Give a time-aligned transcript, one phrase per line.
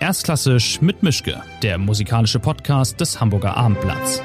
[0.00, 4.22] Erstklassisch mit Mischke, der musikalische Podcast des Hamburger Abendblatts.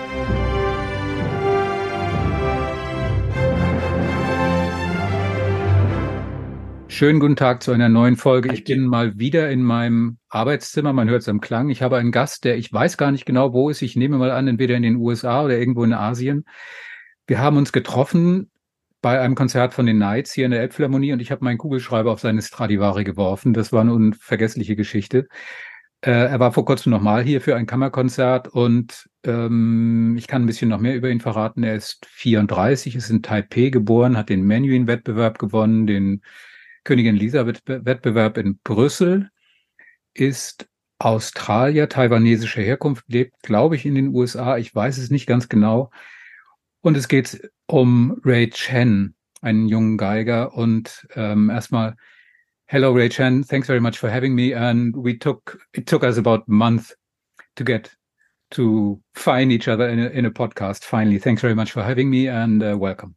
[6.88, 8.54] Schönen guten Tag zu einer neuen Folge.
[8.54, 10.94] Ich bin mal wieder in meinem Arbeitszimmer.
[10.94, 11.70] Man hört es am Klang.
[11.70, 13.82] Ich habe einen Gast, der ich weiß gar nicht genau, wo ist.
[13.82, 16.46] Ich nehme mal an, entweder in den USA oder irgendwo in Asien.
[17.26, 18.52] Wir haben uns getroffen
[19.04, 22.12] bei einem Konzert von den Knights hier in der Elbphilharmonie und ich habe meinen Kugelschreiber
[22.12, 23.54] auf seine Stradivari geworfen.
[23.54, 25.28] Das war eine unvergessliche Geschichte.
[26.04, 30.46] Äh, er war vor kurzem nochmal hier für ein Kammerkonzert und ähm, ich kann ein
[30.46, 31.64] bisschen noch mehr über ihn verraten.
[31.64, 36.22] Er ist 34, ist in Taipei geboren, hat den Menuhin-Wettbewerb gewonnen, den
[36.84, 39.30] Königin Elisabeth-Wettbewerb in Brüssel,
[40.14, 40.68] ist
[41.00, 44.58] Australier taiwanesischer Herkunft, lebt, glaube ich, in den USA.
[44.58, 45.90] Ich weiß es nicht ganz genau.
[46.82, 50.54] Und es geht um Ray Chen, einen jungen Geiger.
[50.54, 51.96] Und ähm, erstmal,
[52.74, 54.52] hello Ray Chen, thanks very much for having me.
[54.52, 56.92] And we took it took us about a month
[57.56, 57.94] to get
[58.50, 60.84] to find each other in a, in a podcast.
[60.84, 63.16] Finally, thanks very much for having me and uh, welcome.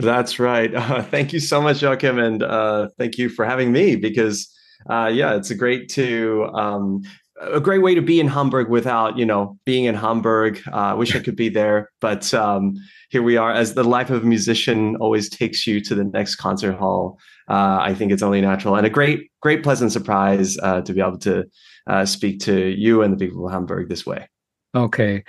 [0.00, 0.74] That's right.
[0.74, 3.94] Uh, thank you so much, Joachim, and uh, thank you for having me.
[3.94, 4.52] Because
[4.90, 7.02] uh, yeah, it's great to um,
[7.40, 10.60] a great way to be in Hamburg without you know being in Hamburg.
[10.72, 12.74] Uh, I wish I could be there, but um,
[13.10, 13.52] here we are.
[13.52, 17.78] As the life of a musician always takes you to the next concert hall, uh,
[17.80, 21.18] I think it's only natural and a great, great, pleasant surprise uh, to be able
[21.18, 21.44] to
[22.04, 24.28] speak to you and the people of Hamburg this way.
[24.74, 25.24] Okay.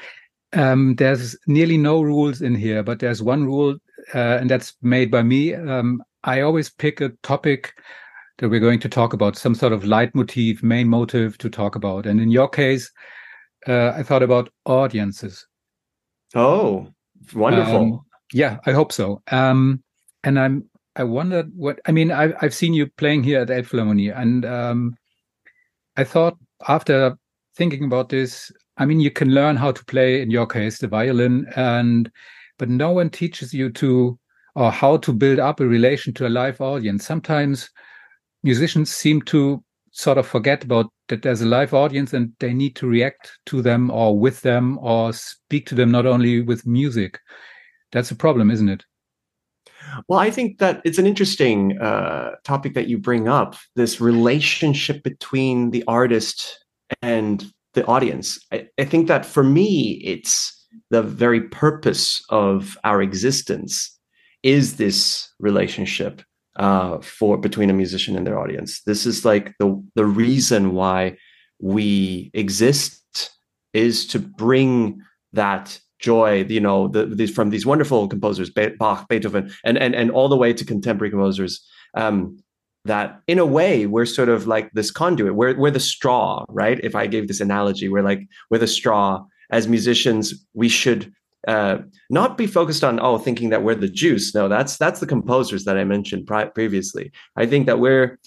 [0.54, 3.78] Um, there's nearly no rules in here, but there's one rule
[4.14, 5.54] uh, and that's made by me.
[5.54, 7.74] Um, I always pick a topic
[8.40, 12.06] that we're going to talk about, some sort of leitmotif, main motive to talk about.
[12.06, 12.92] And in your case,
[13.68, 15.46] uh, I thought about audiences.
[16.34, 16.88] Oh,
[17.34, 17.76] wonderful.
[17.76, 18.02] Um,
[18.34, 19.22] yeah, I hope so.
[19.32, 19.84] Um,
[20.24, 24.18] and I'm, I wondered what, I mean, I, I've seen you playing here at Elbphilharmonie,
[24.18, 24.96] and um,
[25.98, 27.18] I thought after
[27.56, 30.88] thinking about this, I mean, you can learn how to play, in your case, the
[30.88, 32.10] violin, and
[32.58, 34.18] but no one teaches you to
[34.56, 37.06] or how to build up a relation to a live audience.
[37.06, 37.70] Sometimes
[38.44, 42.76] musicians seem to sort of forget about that there's a live audience and they need
[42.76, 47.20] to react to them or with them or speak to them not only with music.
[47.92, 48.84] That's a problem, isn't it?
[50.08, 55.04] Well, I think that it's an interesting uh, topic that you bring up this relationship
[55.04, 56.64] between the artist
[57.02, 58.40] and the audience.
[58.52, 60.56] I, I think that for me, it's
[60.92, 63.98] the very purpose of our existence
[64.44, 66.22] is this relationship
[66.60, 68.82] uh, for between a musician and their audience.
[68.84, 71.18] This is like the the reason why
[71.60, 73.32] we exist
[73.74, 75.02] is to bring
[75.34, 80.12] that joy, you know, the, these from these wonderful composers, Bach, Beethoven, and and and
[80.12, 81.66] all the way to contemporary composers.
[81.96, 82.38] Um,
[82.86, 85.36] that in a way we're sort of like this conduit.
[85.36, 86.80] We're we're the straw, right?
[86.84, 91.12] If I gave this analogy, we're like we're the straw as musicians, we should
[91.48, 91.80] uh,
[92.10, 94.36] not be focused on oh thinking that we're the juice.
[94.36, 97.12] No, that's that's the composers that I mentioned pri- previously.
[97.36, 98.20] I think that we're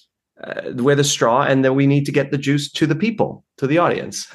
[0.43, 3.45] uh, we're the straw, and that we need to get the juice to the people,
[3.59, 4.27] to the audience.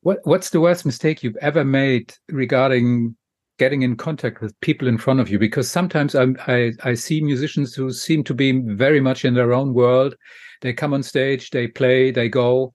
[0.00, 3.16] what What's the worst mistake you've ever made regarding
[3.58, 5.38] getting in contact with people in front of you?
[5.38, 9.52] Because sometimes I, I I see musicians who seem to be very much in their
[9.52, 10.14] own world.
[10.62, 12.72] They come on stage, they play, they go,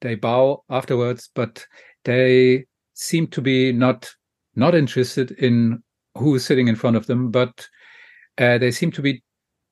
[0.00, 1.64] they bow afterwards, but
[2.04, 2.66] they
[2.98, 4.10] seem to be not
[4.56, 5.82] not interested in
[6.16, 7.68] who is sitting in front of them, but
[8.38, 9.22] uh, they seem to be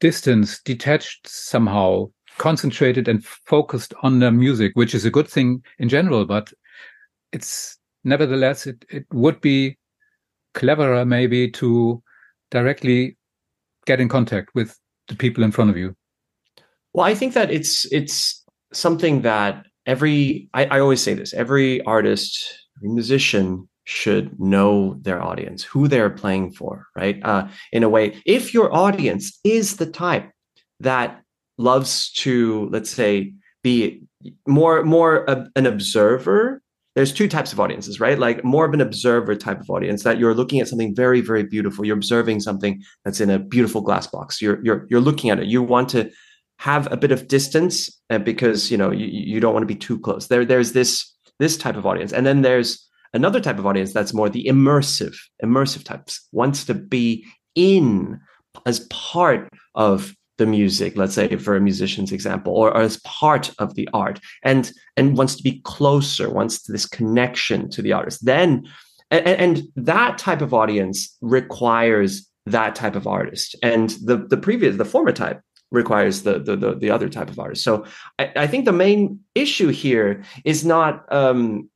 [0.01, 2.07] distanced, detached somehow,
[2.39, 6.25] concentrated and focused on the music, which is a good thing in general.
[6.25, 6.53] But
[7.33, 9.77] it's nevertheless it it would be
[10.55, 12.03] cleverer maybe to
[12.51, 13.17] directly
[13.87, 15.97] get in contact with the people in front of you.
[16.93, 21.83] Well, I think that it's it's something that every I, I always say this every
[21.83, 27.21] artist every musician should know their audience who they're playing for right?
[27.23, 30.31] Uh, in a way if your audience is the type
[30.81, 31.23] that
[31.59, 33.33] loves to let's say
[33.63, 34.03] be
[34.47, 35.25] more more
[35.57, 36.61] an observer
[36.97, 38.19] there's two types of audiences right?
[38.19, 41.45] Like more of an observer type of audience that you're looking at something very very
[41.45, 41.85] beautiful.
[41.85, 44.41] You're observing something that's in a beautiful glass box.
[44.41, 45.47] You're you're you're looking at it.
[45.47, 46.11] You want to
[46.59, 49.79] have a bit of distance uh, because you know you, you don't want to be
[49.79, 50.29] too close.
[50.29, 52.13] There there's this this type of audience.
[52.13, 56.75] And then there's another type of audience that's more the immersive immersive types wants to
[56.75, 57.25] be
[57.55, 58.21] in
[58.67, 63.51] as part of the music let's say for a musician's example or, or, as part
[63.59, 68.25] of the art and and wants to be closer wants this connection to the artist.
[68.25, 68.67] Then
[69.11, 73.57] and, and that type of audience requires that type of artist.
[73.63, 75.41] And the the previous the former type
[75.71, 77.65] requires the the the, the other type of artist.
[77.65, 77.85] So
[78.19, 81.69] I, I, think the main issue here is not um,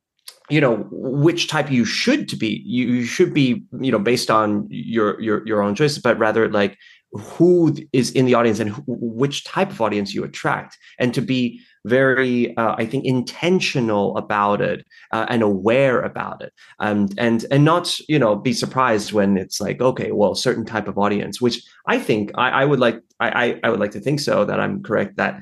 [0.49, 2.63] you know which type you should to be.
[2.65, 6.49] You, you should be you know based on your your your own choices, but rather
[6.49, 6.79] like
[7.13, 11.21] who is in the audience and who, which type of audience you attract, and to
[11.21, 17.44] be very, uh, I think, intentional about it uh, and aware about it, um, and
[17.50, 21.41] and not you know be surprised when it's like okay, well, certain type of audience,
[21.41, 24.61] which I think I, I would like, I, I would like to think so that
[24.61, 25.41] I'm correct that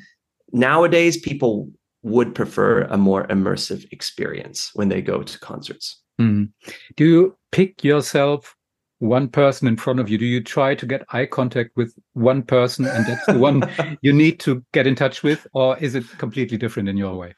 [0.53, 1.71] nowadays people
[2.03, 6.01] would prefer a more immersive experience when they go to concerts.
[6.21, 6.51] Mm.
[6.97, 8.57] Do you pick yourself
[8.99, 10.19] one person in front of you?
[10.19, 13.63] Do you try to get eye contact with one person and that's the one
[14.03, 17.35] you need to get in touch with, or is it completely different in your way?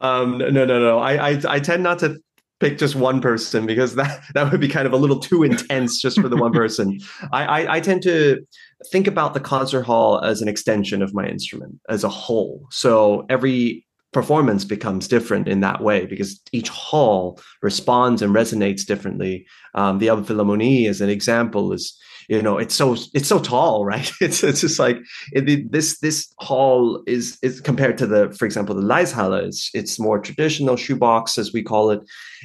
[0.00, 0.98] Um, no, no, no.
[0.98, 2.18] I, I, I tend not to
[2.60, 6.00] pick just one person because that that would be kind of a little too intense
[6.00, 6.98] just for the one person.
[7.32, 8.44] I, I, I tend to
[8.90, 12.66] think about the concert hall as an extension of my instrument as a whole.
[12.70, 13.83] So every
[14.14, 19.46] performance becomes different in that way because each hall responds and resonates differently.
[19.74, 24.10] Um, the Elbphilharmonie, as an example, is you know it's so it's so tall, right?
[24.20, 24.98] It's it's just like
[25.32, 29.98] it, this this hall is is compared to the for example the Laeiszhalle, it's it's
[29.98, 32.00] more traditional shoebox as we call it,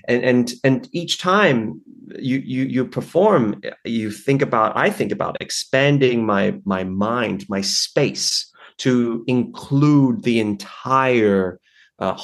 [0.08, 1.80] and and and each time
[2.18, 7.62] you you you perform, you think about I think about expanding my my mind, my
[7.62, 8.49] space
[8.80, 11.60] to include the entire
[12.00, 12.18] uh,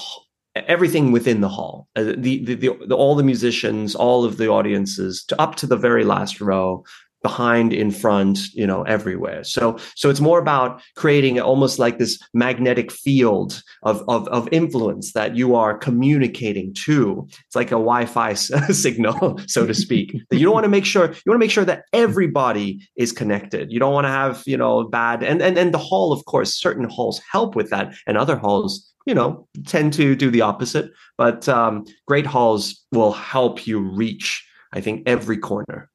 [0.56, 1.90] everything within the hall.
[1.96, 5.78] Uh, the, the, the, all the musicians all of the audiences to up to the
[5.78, 6.84] very last row
[7.25, 9.44] behind in front you know everywhere.
[9.44, 15.13] So so it's more about creating almost like this magnetic field of of, of influence
[15.13, 17.27] that you are communicating to.
[17.48, 18.33] It's like a wi-fi
[18.86, 20.07] signal so to speak.
[20.30, 23.12] That you don't want to make sure you want to make sure that everybody is
[23.12, 23.71] connected.
[23.71, 26.54] You don't want to have you know bad and and, and the hall of course
[26.54, 28.71] certain halls help with that and other halls
[29.07, 30.92] you know tend to do the opposite.
[31.18, 34.28] But um, great halls will help you reach
[34.74, 35.89] i think every corner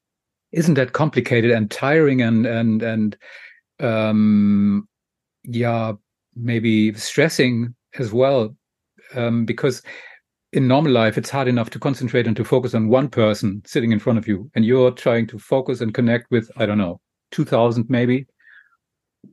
[0.53, 3.17] isn't that complicated and tiring and and and
[3.81, 4.89] um
[5.45, 5.93] yeah
[6.37, 8.55] maybe stressing as well
[9.15, 9.83] um because
[10.53, 13.93] in normal life it's hard enough to concentrate and to focus on one person sitting
[13.93, 17.01] in front of you and you're trying to focus and connect with i don't know
[17.31, 18.27] 2000 maybe.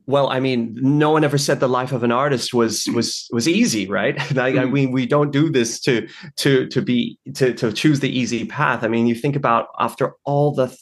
[0.06, 3.48] Well i mean no one ever said the life of an artist was was was
[3.48, 4.20] easy right?
[4.38, 4.72] I, I, mm.
[4.72, 6.06] mean we don't do this to
[6.36, 8.84] to to be to to choose the easy path.
[8.84, 10.76] I mean you think about after all the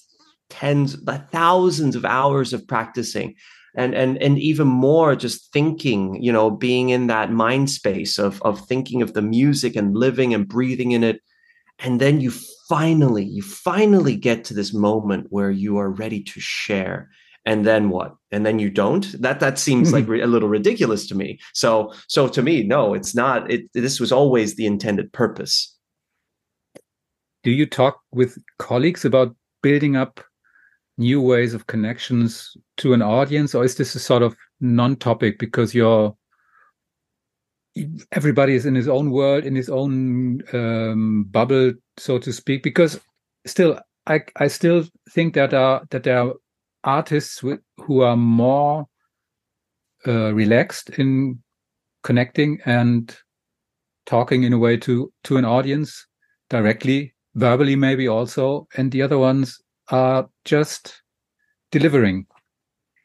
[0.49, 0.97] tens,
[1.33, 3.35] thousands of hours of practicing
[3.77, 8.43] and and and even more just thinking you know being in that mind space of
[8.43, 11.21] of thinking of the music and living and breathing in it.
[11.79, 12.31] And then you
[12.69, 17.11] finally you finally get to this moment where you are ready to share.
[17.45, 18.17] And then what?
[18.33, 19.05] And then you don't?
[19.21, 21.39] That that seems like a little ridiculous to me.
[21.53, 25.75] So so to me no it's not it this was always the intended purpose.
[27.45, 30.21] Do you talk with colleagues about building up
[30.99, 35.75] new ways of connections to an audience, or is this a sort of non-topic because
[35.75, 36.17] you're
[38.13, 42.63] everybody is in his own world, in his own um, bubble, so to speak?
[42.63, 43.01] Because
[43.47, 46.35] still, I I still think that are that there are
[46.85, 47.43] artists
[47.79, 48.87] who are more
[50.07, 51.43] uh, relaxed in
[52.03, 53.17] connecting and
[54.07, 56.07] talking in a way to to an audience
[56.49, 61.03] directly verbally maybe also and the other ones are just
[61.71, 62.26] delivering.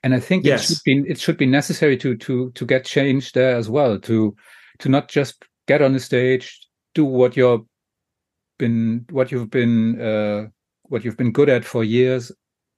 [0.03, 0.63] And i think yes.
[0.63, 3.99] it should be it should be necessary to to to get change there as well
[3.99, 4.35] to
[4.79, 6.59] to not just get on the stage
[6.95, 7.63] do what you're
[8.57, 10.47] been what you've been uh,
[10.89, 12.31] what you've been good at for years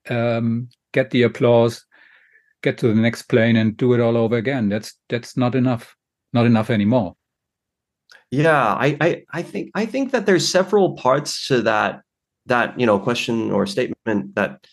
[0.09, 1.85] um, get the applause
[2.63, 4.69] get to the next plane and do it all over again.
[4.69, 5.95] That's that's not enough
[6.31, 7.15] not enough anymore.
[8.31, 12.01] Yeah I, I i think i think that there's several parts to that
[12.45, 14.65] that you know question or statement that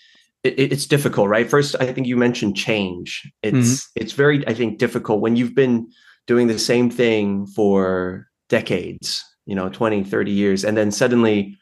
[0.42, 4.02] it, it's difficult right first i think you mentioned change it's mm-hmm.
[4.02, 5.88] it's very i think difficult when you've been
[6.26, 11.56] doing the same thing for decades you know 20 30 years and then suddenly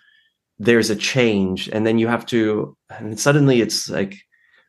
[0.58, 4.16] there's a change and then you have to and suddenly it's like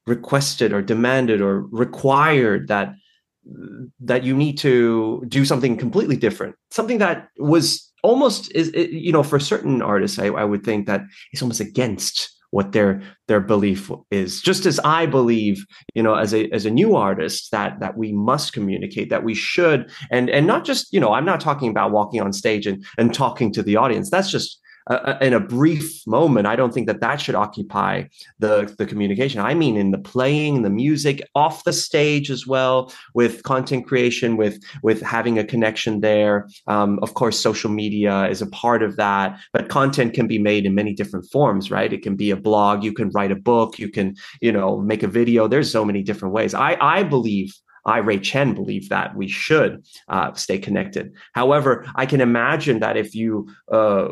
[0.05, 2.93] requested or demanded or required that
[3.99, 9.23] that you need to do something completely different something that was almost is you know
[9.23, 11.01] for certain artists I, I would think that
[11.31, 14.41] it's almost against what their their belief is.
[14.41, 18.11] Just as i believe you know as a as a new artist that that we
[18.11, 21.91] must communicate that we should and and not just you know i'm not talking about
[21.91, 24.09] walking on stage and and talking to the audience.
[24.09, 28.03] That's just uh, in a brief moment, I don't think that that should occupy
[28.39, 29.39] the the communication.
[29.39, 34.37] I mean, in the playing, the music, off the stage as well, with content creation,
[34.37, 36.47] with with having a connection there.
[36.67, 40.65] Um, of course, social media is a part of that, but content can be made
[40.65, 41.93] in many different forms, right?
[41.93, 45.03] It can be a blog, you can write a book, you can, you know, make
[45.03, 45.47] a video.
[45.47, 46.53] There's so many different ways.
[46.53, 47.53] I I believe
[47.89, 51.11] I, Ray Chen, believe that we should uh, stay connected.
[51.33, 54.09] However, I can imagine that if you uh,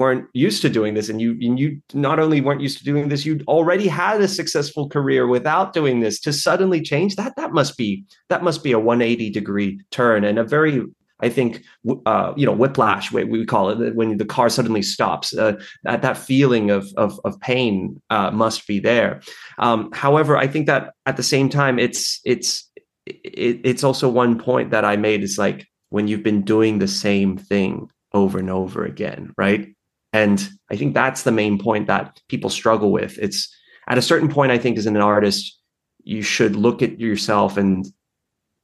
[0.00, 3.08] weren't used to doing this, and you and you not only weren't used to doing
[3.08, 6.20] this, you already had a successful career without doing this.
[6.20, 10.38] To suddenly change that, that must be that must be a 180 degree turn and
[10.38, 10.82] a very
[11.20, 11.62] I think
[12.06, 15.36] uh, you know whiplash, we, we call it when the car suddenly stops.
[15.36, 15.54] Uh,
[15.84, 19.20] that that feeling of of, of pain uh, must be there.
[19.58, 22.68] Um, however, I think that at the same time, it's it's
[23.06, 26.88] it, it's also one point that I made is like when you've been doing the
[26.88, 29.74] same thing over and over again, right?
[30.12, 33.18] And I think that's the main point that people struggle with.
[33.18, 33.52] It's
[33.88, 35.58] at a certain point, I think, as an artist,
[36.04, 37.86] you should look at yourself and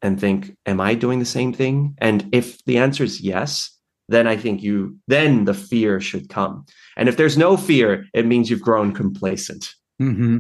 [0.03, 1.95] and think, am I doing the same thing?
[1.99, 3.71] And if the answer is yes,
[4.09, 6.65] then I think you then the fear should come.
[6.97, 9.75] And if there's no fear, it means you've grown complacent.
[10.01, 10.39] Mm-hmm.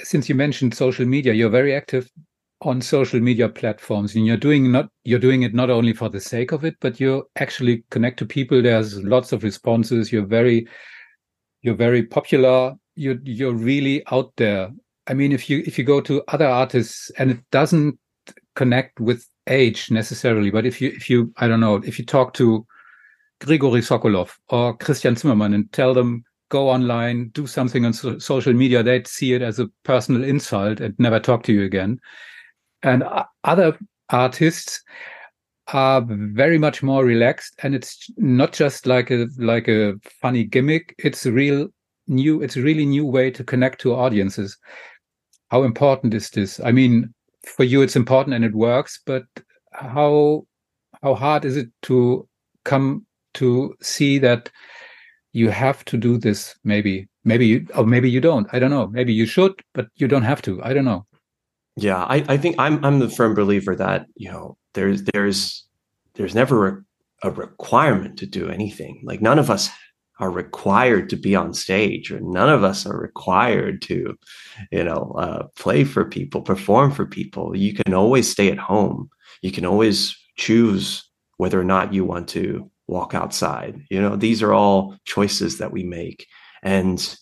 [0.00, 2.08] Since you mentioned social media, you're very active
[2.62, 6.20] on social media platforms and you're doing not you're doing it not only for the
[6.20, 8.62] sake of it but you actually connect to people.
[8.62, 10.12] There's lots of responses.
[10.12, 10.66] You're very
[11.62, 12.74] you're very popular.
[12.94, 14.70] You you're really out there.
[15.08, 17.98] I mean if you if you go to other artists and it doesn't
[18.54, 22.32] connect with age necessarily but if you if you i don't know if you talk
[22.32, 22.64] to
[23.40, 28.52] Grigory Sokolov or Krystian Zimerman and tell them go online, do something on so social
[28.52, 31.98] media, they'd see it as a personal insult and never talk to you again
[32.82, 33.04] and
[33.44, 33.78] other
[34.10, 34.82] artists
[35.68, 40.94] are very much more relaxed and it's not just like a like a funny gimmick.
[40.98, 41.68] It's a real
[42.08, 44.56] new it's a really new way to connect to audiences.
[45.50, 46.60] How important is this?
[46.60, 47.12] I mean
[47.44, 49.24] for you it's important and it works but
[49.72, 50.46] how
[51.02, 52.28] how hard is it to
[52.64, 54.50] come to see that
[55.32, 57.08] you have to do this maybe?
[57.24, 58.48] Maybe you or maybe you don't.
[58.52, 58.88] I don't know.
[58.88, 60.62] Maybe you should but you don't have to.
[60.64, 61.06] I don't know
[61.76, 65.64] yeah, I, I think I'm I'm the firm believer that you know there's there's
[66.14, 66.68] there's never
[67.22, 69.02] a, a requirement to do anything.
[69.04, 69.70] Like none of us
[70.20, 74.14] are required to be on stage, or none of us are required to,
[74.70, 77.56] you know, uh, play for people, perform for people.
[77.56, 79.08] You can always stay at home.
[79.40, 81.02] You can always choose
[81.38, 83.80] whether or not you want to walk outside.
[83.90, 86.26] You know, these are all choices that we make,
[86.62, 87.16] and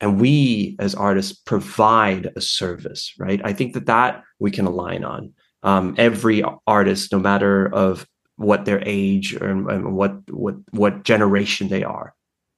[0.00, 3.40] and we as artists provide a service right?
[3.44, 5.32] I think that that we can align on.
[5.62, 11.68] Um, every artist no matter of what their age or and what what what generation
[11.68, 12.14] they are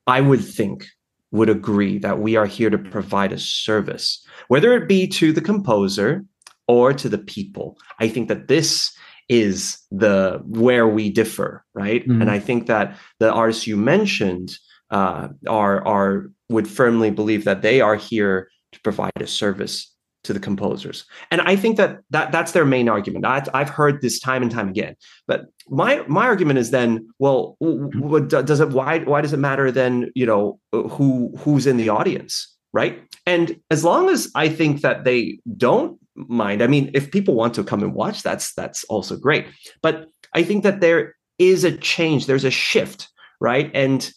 [0.07, 0.87] i would think
[1.31, 5.41] would agree that we are here to provide a service whether it be to the
[5.41, 6.25] composer
[6.69, 7.79] or to the people.
[8.01, 8.93] I think that this
[9.29, 12.03] is the where we differ right?
[12.03, 12.23] Mm-hmm.
[12.23, 14.57] and i think that the artists you mentioned
[14.91, 19.93] uh, are are would firmly believe that they are here to provide a service
[20.25, 21.05] to the composers.
[21.31, 23.25] And i think that, that that's their main argument.
[23.25, 24.97] I, have heard this time and time again.
[25.27, 28.01] But my my argument is then well mm-hmm.
[28.01, 31.89] what does it why why does it matter then you know who who's in the
[31.89, 33.03] audience right?
[33.25, 37.55] And as long as i think that they don't mind i mean if people want
[37.55, 39.47] to come and watch that's that's also great.
[39.81, 43.09] But i think that there is a change there's a shift
[43.41, 43.71] right?
[43.75, 44.11] And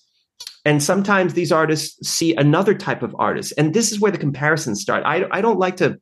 [0.65, 3.53] and sometimes these artists see another type of artist.
[3.57, 5.03] And this is where the comparisons start.
[5.05, 5.99] I, I don't like to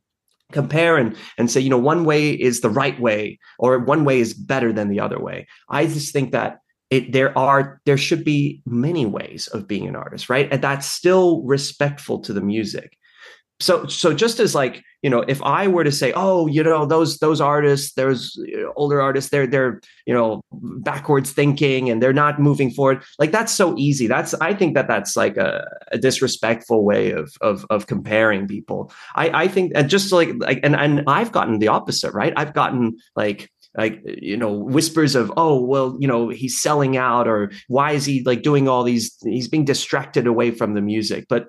[0.52, 4.20] compare and, and say you know one way is the right way or one way
[4.20, 5.46] is better than the other way.
[5.68, 6.58] I just think that
[6.90, 10.48] it there are there should be many ways of being an artist right?
[10.50, 12.96] And that's still respectful to the music
[13.60, 16.86] so so just as like you know if i were to say oh you know
[16.86, 22.12] those those artists those uh, older artists they're they're you know backwards thinking and they're
[22.12, 24.06] not moving forward like that's so easy.
[24.06, 28.92] That's i think that that's like a, a disrespectful way of of of comparing people.
[29.14, 32.32] I i think and just like like and and i've gotten the opposite right?
[32.36, 37.28] I've gotten like like you know whispers of oh well you know he's selling out
[37.28, 41.26] or why is he like doing all these he's being distracted away from the music?
[41.28, 41.48] But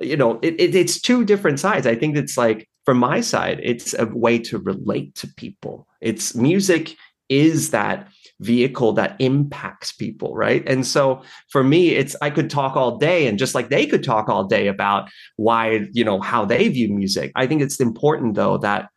[0.00, 1.86] you know it, it, it's two different sides.
[1.86, 5.86] I think it's like from my side it's a way to relate to people.
[6.00, 6.96] It's music
[7.28, 8.08] is that
[8.40, 10.66] vehicle that impacts people right?
[10.68, 14.02] And so for me it's i could talk all day and just like they could
[14.02, 17.32] talk all day about why you know how they view music.
[17.34, 18.88] I think it's important though that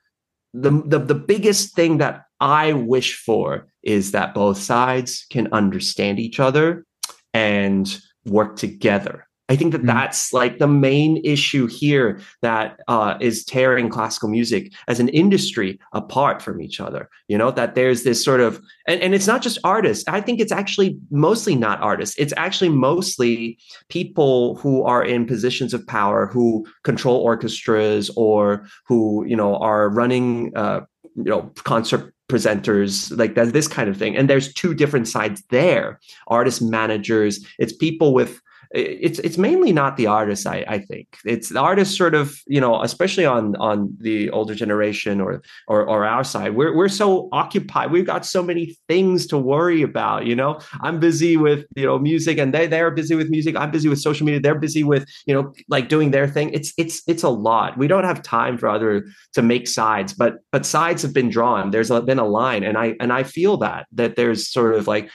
[0.54, 6.20] the the, the biggest thing that i wish for is that both sides can understand
[6.20, 6.86] each other
[7.34, 9.86] and work together I think that mm.
[9.86, 15.80] that's like the main issue here that uh, is tearing classical music as an industry
[15.92, 17.08] apart from each other.
[17.28, 20.06] You know, that there's this sort of, and, and it's not just artists.
[20.08, 22.16] I think it's actually mostly not artists.
[22.18, 29.24] It's actually mostly people who are in positions of power who control orchestras or who,
[29.28, 30.82] you know, are running, uh,
[31.16, 35.44] you know, concert presenters like that this kind of thing and there's two different sides
[35.50, 38.42] there artist managers it's people with
[38.74, 41.18] it's it's mainly not the artists I, I think.
[41.26, 45.88] It's the artists sort of you know especially on on the older generation or or,
[45.88, 47.92] or our side we're, we're so occupied.
[47.92, 50.60] We've got so many things to worry about you know?
[50.82, 53.56] I'm busy with you know music and they they're busy with music.
[53.56, 54.42] I'm busy with social media.
[54.42, 56.50] They're busy with you know like doing their thing.
[56.54, 57.78] It's it's it's a lot.
[57.78, 61.72] We don't have time for other to make sides but but sides have been drawn.
[61.72, 65.10] There's been a line and i and i feel that that there's sort of like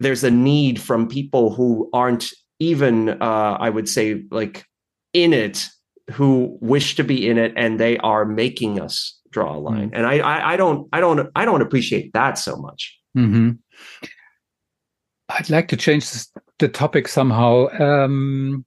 [0.00, 4.64] there's a need from people who aren't even uh, I would say like
[5.12, 5.66] in it
[6.12, 9.90] who wish to be in it and they are making us draw a line.
[9.90, 9.96] Mm-hmm.
[9.96, 12.98] And I, I, I don't I don't I don't appreciate that so much.
[13.16, 13.52] Mm-hmm.
[15.28, 16.10] I'd like to change
[16.58, 17.68] the topic somehow.
[17.80, 18.64] Um,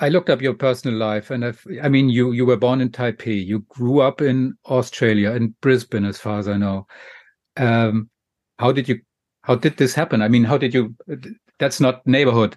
[0.00, 2.90] I looked up your personal life, and I've, I mean, you you were born in
[2.90, 3.44] Taipei.
[3.44, 6.86] You grew up in Australia, in Brisbane, as far as I know.
[7.56, 8.10] Um,
[8.58, 9.00] how did you?
[9.42, 10.22] How did this happen?
[10.22, 10.94] I mean, how did you?
[11.58, 12.56] That's not neighborhood.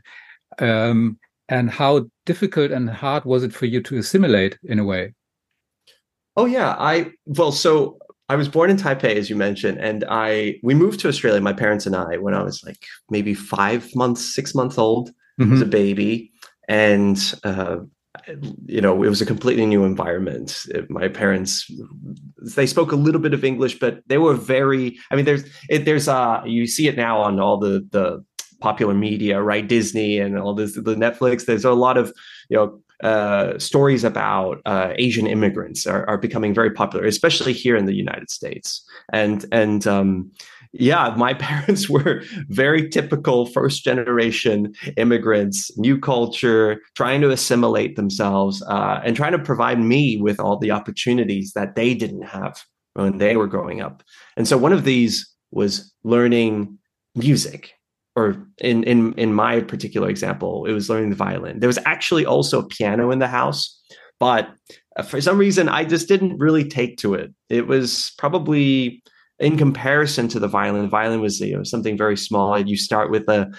[0.61, 1.17] Um,
[1.49, 5.13] and how difficult and hard was it for you to assimilate in a way?
[6.37, 7.97] Oh yeah, I well, so
[8.29, 11.51] I was born in Taipei, as you mentioned, and I we moved to Australia, my
[11.51, 15.11] parents and I, when I was like maybe five months, six months old.
[15.39, 15.51] Mm-hmm.
[15.51, 16.31] Was a baby,
[16.67, 17.77] and uh,
[18.65, 20.65] you know it was a completely new environment.
[20.89, 21.69] My parents
[22.55, 24.97] they spoke a little bit of English, but they were very.
[25.09, 28.23] I mean, there's it, there's uh you see it now on all the the
[28.61, 29.67] popular media, right?
[29.67, 31.45] Disney and all this, the Netflix.
[31.45, 32.13] There's a lot of
[32.49, 37.75] you know uh, stories about uh, Asian immigrants are, are, becoming very popular, especially here
[37.75, 38.87] in the United States.
[39.11, 40.31] And and um,
[40.73, 48.61] yeah, my parents were very typical first generation immigrants, new culture, trying to assimilate themselves
[48.63, 53.17] uh, and trying to provide me with all the opportunities that they didn't have when
[53.17, 54.03] they were growing up.
[54.37, 56.77] And so one of these was learning
[57.15, 57.73] music
[58.15, 61.59] or in in in my particular example, it was learning the violin.
[61.59, 63.79] There was actually also a piano in the house,
[64.19, 64.49] but
[64.97, 67.33] uh, for some reason I just didn't really take to it.
[67.49, 69.01] It was probably
[69.39, 70.83] in comparison to the violin.
[70.83, 72.59] The violin was you know something very small.
[72.59, 73.51] You start with a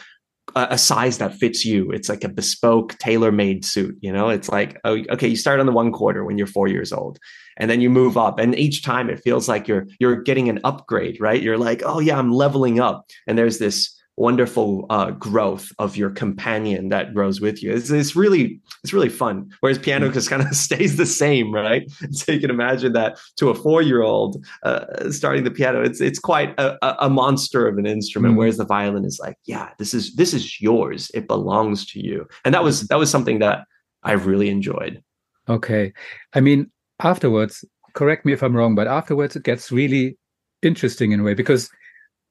[0.55, 1.91] a size that fits you.
[1.93, 3.97] It's like a bespoke, tailor-made suit.
[4.01, 6.69] You know, it's like oh, okay, you start on the one quarter when you're four
[6.69, 7.19] years old,
[7.57, 10.61] and then you move up, and each time it feels like you're you're getting an
[10.65, 11.41] upgrade, right?
[11.41, 16.11] You're like, oh yeah, I'm leveling up, and there's this wonderful uh, growth of your
[16.11, 17.73] companion that grows with you.
[17.73, 19.51] It's, it's really it's really fun.
[19.61, 20.13] Whereas piano mm.
[20.13, 21.91] just kind of stays the same, right?
[22.11, 26.01] So you can imagine that to a four year old uh, starting the piano, it's
[26.01, 28.35] it's quite a, a monster of an instrument.
[28.35, 28.39] Mm.
[28.39, 31.11] Whereas the violin is like, yeah, this is this is yours.
[31.15, 32.27] It belongs to you.
[32.45, 33.65] And that was that was something that
[34.03, 35.03] I really enjoyed.
[35.49, 35.93] Okay,
[36.35, 36.71] I mean
[37.01, 37.65] afterwards.
[37.95, 40.17] Correct me if I'm wrong, but afterwards it gets really
[40.63, 41.69] interesting in a way because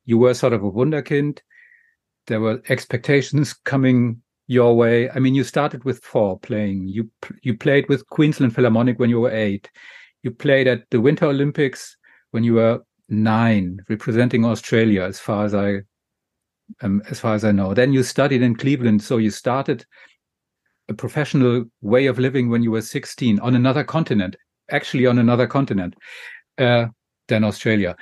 [0.05, 1.37] you were sort of a wunderkind
[2.31, 5.09] there were expectations coming your way.
[5.09, 6.87] I mean, you started with four playing.
[6.87, 7.09] You
[7.43, 9.69] you played with Queensland Philharmonic when you were eight.
[10.23, 11.97] You played at the Winter Olympics
[12.31, 15.81] when you were nine, representing Australia, as far as I
[16.81, 17.73] um, as far as I know.
[17.73, 19.85] Then you studied in Cleveland, so you started
[20.87, 24.37] a professional way of living when you were 16 on another continent,
[24.69, 25.95] actually on another continent
[26.57, 26.85] uh,
[27.27, 27.95] than Australia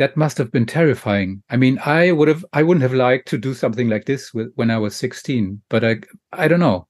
[0.00, 1.42] that must have been terrifying.
[1.50, 4.50] I mean, I would have, I wouldn't have liked to do something like this with,
[4.54, 6.00] when I was 16, but I,
[6.32, 6.88] I don't know.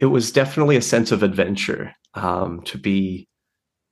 [0.00, 3.28] It was definitely a sense of adventure um, to be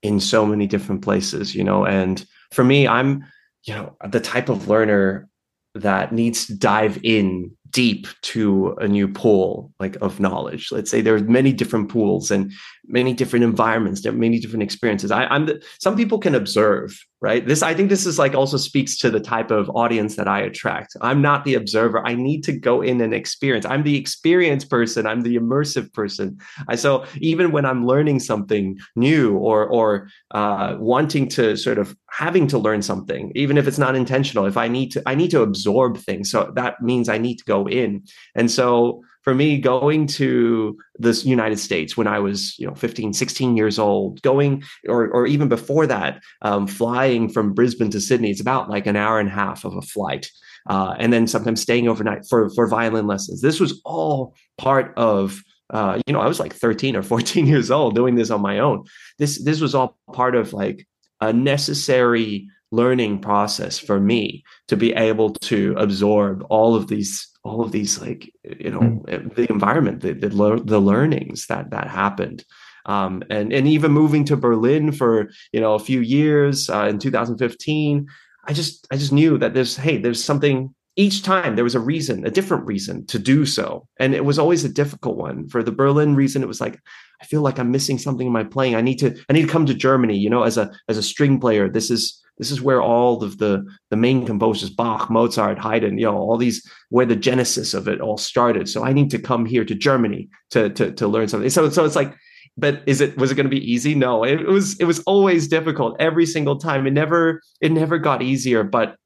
[0.02, 1.84] in so many different places, you know.
[1.84, 3.22] And for me, I'm,
[3.64, 5.28] you know, the type of learner
[5.74, 10.70] that needs to dive in deep to a new pool like of knowledge.
[10.70, 12.52] Let's say there are many different pools and
[12.86, 15.10] many different environments there are many different experiences.
[15.10, 17.46] I, am the, some people can observe right?
[17.46, 20.40] This i think this is like also speaks to the type of audience that i
[20.40, 20.90] attract.
[21.00, 22.06] I'm not the observer.
[22.06, 23.64] I need to go in and experience.
[23.64, 25.06] I'm the experienced person.
[25.06, 26.38] I'm the immersive person.
[26.68, 26.90] I, so
[27.30, 32.58] even when i'm learning something new or or uh, wanting to sort of having to
[32.58, 35.96] learn something even if it's not intentional if i need to i need to absorb
[35.98, 38.04] things so that means i need to go in.
[38.34, 43.14] And so for me going to the United States when I was, you know, 15,
[43.14, 48.30] 16 years old, going or or even before that, um, flying from Brisbane to Sydney,
[48.30, 50.30] it's about like an hour and a half of a flight.
[50.68, 53.40] Uh, and then sometimes staying overnight for for violin lessons.
[53.40, 57.70] This was all part of uh, you know, I was like 13 or 14 years
[57.70, 58.84] old doing this on my own.
[59.18, 60.86] This this was all part of like
[61.20, 67.60] a necessary learning process for me to be able to absorb all of these all
[67.62, 69.34] of these like you know mm.
[69.34, 70.28] the environment the the,
[70.64, 72.44] the learnings that that happened
[72.86, 76.98] um, and and even moving to Berlin for you know a few years uh, in
[76.98, 78.06] 2015
[78.46, 81.80] I just I just knew that there's hey there's something each time there was a
[81.80, 85.62] reason a different reason to do so and it was always a difficult one for
[85.62, 86.80] the Berlin reason it was like
[87.20, 89.52] I feel like I'm missing something in my playing I need to I need to
[89.52, 92.60] come to Germany you know as a as a string player this is this is
[92.60, 97.06] where all of the the main composers, Bach, Mozart, Haydn, you know, all these where
[97.06, 98.68] the genesis of it all started.
[98.68, 101.50] So I need to come here to Germany to to to learn something.
[101.50, 102.14] So so it's like,
[102.56, 103.94] but is it was it going to be easy?
[103.94, 106.86] No, it, was it was always difficult every single time.
[106.86, 108.64] It never it never got easier.
[108.64, 108.96] But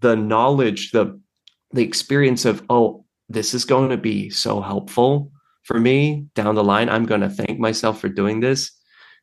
[0.00, 1.20] the knowledge, the
[1.72, 5.30] the experience of oh, this is going to be so helpful
[5.64, 6.88] for me down the line.
[6.88, 8.72] I'm going to thank myself for doing this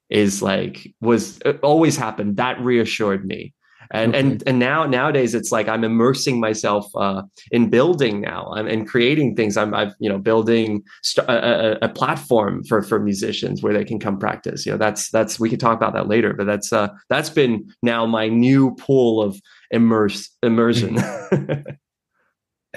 [0.10, 2.38] is like was uh, always happened.
[2.38, 3.53] That reassured me.
[3.91, 4.19] And okay.
[4.19, 8.51] and and now nowadays it's like i'm immersing myself uh, in building now.
[8.55, 9.58] I'm and creating things.
[9.58, 13.99] I'm i've you know building st- a, a, platform for for musicians where they can
[13.99, 14.65] come practice.
[14.65, 17.71] You know that's that's we could talk about that later but that's uh that's been
[17.84, 19.39] now my new pool of
[19.71, 21.62] immerse immersion mm-hmm.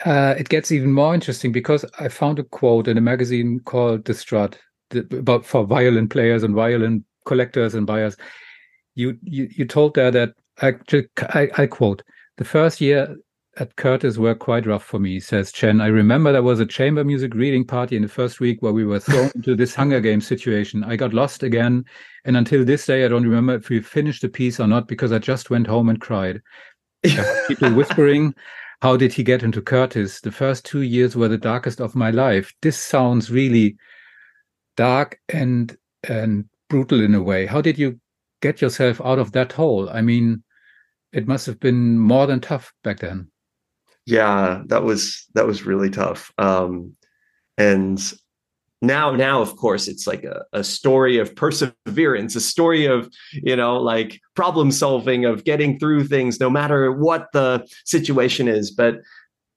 [0.05, 4.05] uh, it gets even more interesting because i found a quote in a magazine called
[4.05, 4.59] the Strad
[4.95, 8.17] about for violin players and violin collectors and buyers.
[8.95, 12.03] You you, you told there that actually I, I quote
[12.37, 13.17] the first year
[13.59, 15.81] at Curtis were quite rough for me, says Chen.
[15.81, 18.85] I remember there was a chamber music reading party in the first week where we
[18.85, 20.85] were thrown into this Hunger Games situation.
[20.85, 21.85] I got lost again.
[22.25, 25.11] And until this day, I don't remember if we finished the piece or not because
[25.11, 26.41] I just went home and cried.
[27.49, 28.33] people whispering,
[28.81, 30.21] How did he get into Curtis?
[30.21, 32.55] The first two years were the darkest of my life.
[32.63, 33.77] This sounds really
[34.77, 35.77] dark and
[36.09, 37.47] and brutal in a way.
[37.47, 38.01] How did you
[38.41, 39.91] get yourself out of that hole?
[39.91, 40.45] I mean,
[41.13, 43.31] it must have been more than tough back then.
[44.07, 46.33] Yeah, that was that was really tough.
[46.39, 46.97] Um,
[47.57, 48.01] and
[48.81, 53.57] now now of course it's like a, a story of perseverance a story of you
[53.57, 58.71] know like problem solving of getting through things no matter what the situation is.
[58.71, 58.97] But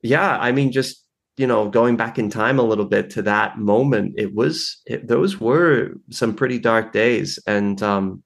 [0.04, 1.02] yeah i mean just
[1.38, 5.08] you know, going back in time a little bit to that moment, it was it,
[5.08, 8.22] those were some pretty dark days, and um,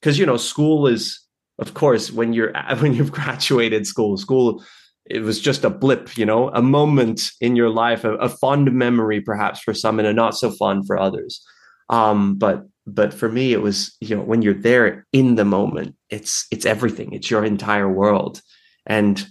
[0.00, 1.20] because you know, school is
[1.58, 4.62] of course when you're when you've graduated school, school
[5.06, 8.72] it was just a blip, you know, a moment in your life, a, a fond
[8.72, 11.44] memory perhaps for some, and a not so fond for others.
[11.88, 15.96] Um, but but for me, it was you know when you're there in the moment,
[16.10, 18.40] it's it's everything, it's your entire world,
[18.86, 19.26] and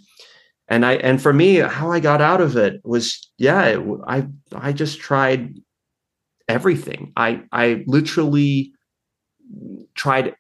[0.67, 4.27] and I and for me, how I got out of it was yeah, it, I
[4.53, 5.55] I just tried
[6.47, 7.13] everything.
[7.15, 8.73] I I literally
[9.95, 10.36] tried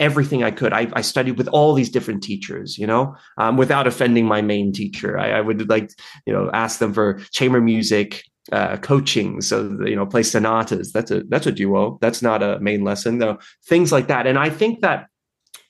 [0.00, 0.72] everything I could.
[0.72, 4.72] I, I studied with all these different teachers, you know, um, without offending my main
[4.72, 5.18] teacher.
[5.18, 5.90] I, I, would like,
[6.26, 10.92] you know, ask them for chamber music uh, coaching, so you know, play sonatas.
[10.92, 11.98] That's a that's a duo.
[12.00, 13.38] That's not a main lesson, though.
[13.66, 15.06] Things like that, and I think that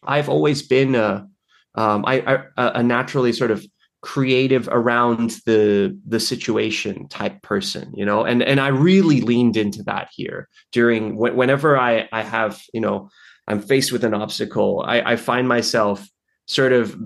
[0.02, 1.28] I've always been a
[1.76, 3.64] um, I, I, a naturally sort of
[4.04, 9.82] creative around the the situation type person you know and and i really leaned into
[9.82, 13.08] that here during whenever i i have you know
[13.48, 14.82] i'm faced with an obstacle.
[14.86, 16.08] I i find myself
[16.46, 16.96] sort of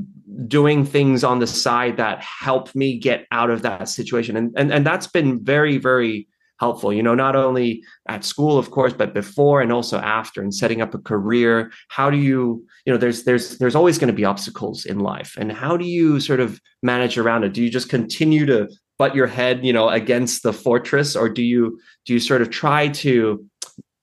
[0.46, 4.36] doing things on the side that help me get out of that situation.
[4.36, 6.28] And and, and that's been very very
[6.60, 10.52] helpful you know not only at school of course but before and also after and
[10.52, 11.70] setting up a career.
[11.88, 15.36] How do you you know there's there's there's always going to be obstacles in life.
[15.38, 17.52] And how do you sort of manage around it?
[17.52, 21.42] Do you just continue to butt your head you know against the fortress or do
[21.42, 23.46] you do you sort of try to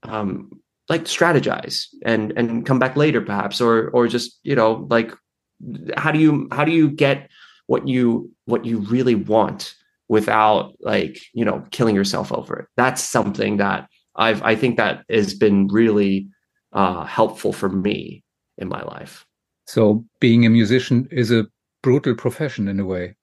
[0.04, 0.50] um
[0.90, 5.12] like strategize and and come back later perhaps or or just you know like
[5.98, 7.30] how do you how do you get
[7.68, 9.74] what you what you really want
[10.10, 12.68] without like you know killing yourself over it?
[12.78, 16.28] That's something that i've i think that has been really
[16.74, 18.24] uh helpful for me
[18.58, 19.26] in my life.
[19.68, 21.48] So being a musician is a
[21.82, 23.16] brutal profession in a way.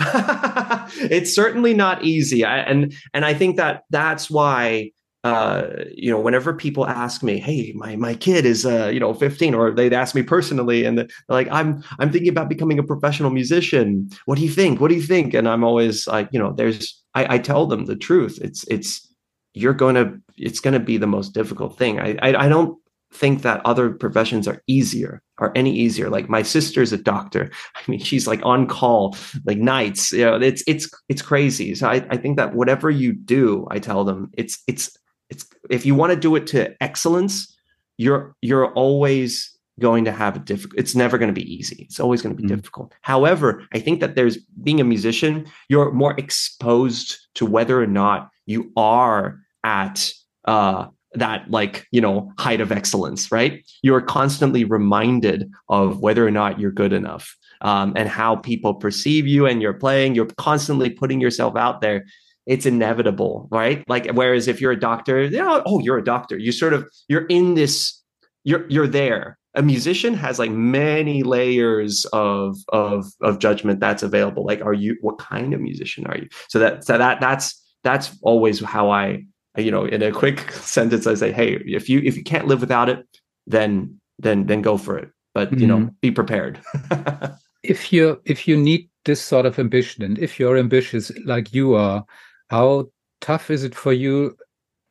[1.00, 2.44] It's certainly not easy.
[2.44, 4.92] I, and and i think that that's why
[5.24, 9.12] uh, you know, whenever people ask me, "Hey, my my kid is uh, you know
[9.12, 12.84] 15," or they'd ask me personally, and they're like, "I'm I'm thinking about becoming a
[12.84, 14.08] professional musician.
[14.26, 14.80] What do you think?
[14.80, 17.86] What do you think?" And I'm always like, you know, there's I, I tell them
[17.86, 18.38] the truth.
[18.40, 19.12] It's it's
[19.54, 21.98] you're to it's to be the most difficult thing.
[21.98, 22.78] I, I I don't
[23.12, 26.10] think that other professions are easier or any easier.
[26.10, 27.50] Like my sister's a doctor.
[27.74, 30.12] I mean, she's like on call like nights.
[30.12, 31.74] You know, it's it's it's crazy.
[31.74, 34.96] So I, I think that whatever you do, I tell them it's it's
[35.30, 37.56] it's if you want to do it to excellence,
[37.96, 41.84] you're you're always going to have a difficult it's never going to be easy.
[41.88, 42.56] It's always going to be mm.
[42.56, 42.94] difficult.
[43.02, 48.30] However i think that there's being a musician you're more exposed to whether or not
[48.46, 50.12] you are at
[50.46, 53.64] uh that like you know height of excellence right?
[53.82, 59.26] You're constantly reminded of whether or not you're good enough um, and how people perceive
[59.26, 60.14] you and you're playing.
[60.14, 62.04] You're constantly putting yourself out there
[62.48, 63.84] it's inevitable right?
[63.88, 66.36] Like whereas if you're a doctor you know, oh you're a doctor.
[66.36, 68.02] You sort of you're in this
[68.44, 69.38] you're you're there.
[69.54, 74.44] A musician has like many layers of of of judgment that's available.
[74.44, 76.28] Like are you what kind of musician are you?
[76.48, 79.22] So that so that that's that's always how i
[79.56, 82.60] you know in a quick sentence i say hey if you if you can't live
[82.60, 83.06] without it
[83.46, 85.10] then then then go for it.
[85.34, 85.94] But you know mm-hmm.
[86.00, 86.60] be prepared.
[87.64, 91.74] If you if you need this sort of ambition and if you're ambitious like you
[91.74, 92.04] are
[92.48, 92.88] how
[93.20, 94.36] tough is it for you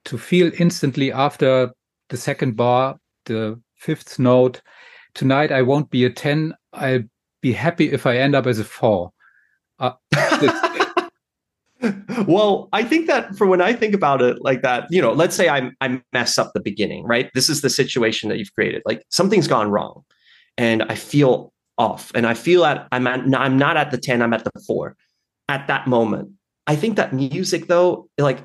[0.06, 1.72] to feel instantly after
[2.10, 4.62] the second bar the fifth note
[5.13, 7.04] tonight i won't be a 10 i'll
[7.41, 9.12] be happy if i end up as a 4
[9.80, 9.91] uh,
[12.28, 15.36] well, I think that for when I think about it like that, you know, let's
[15.36, 17.30] say I I mess up the beginning, right?
[17.34, 18.82] This is the situation that you've created.
[18.86, 20.04] Like something's gone wrong,
[20.58, 24.22] and I feel off, and I feel that I'm at, I'm not at the ten,
[24.22, 24.96] I'm at the four.
[25.50, 26.32] At that moment,
[26.67, 28.43] I think that music, though, like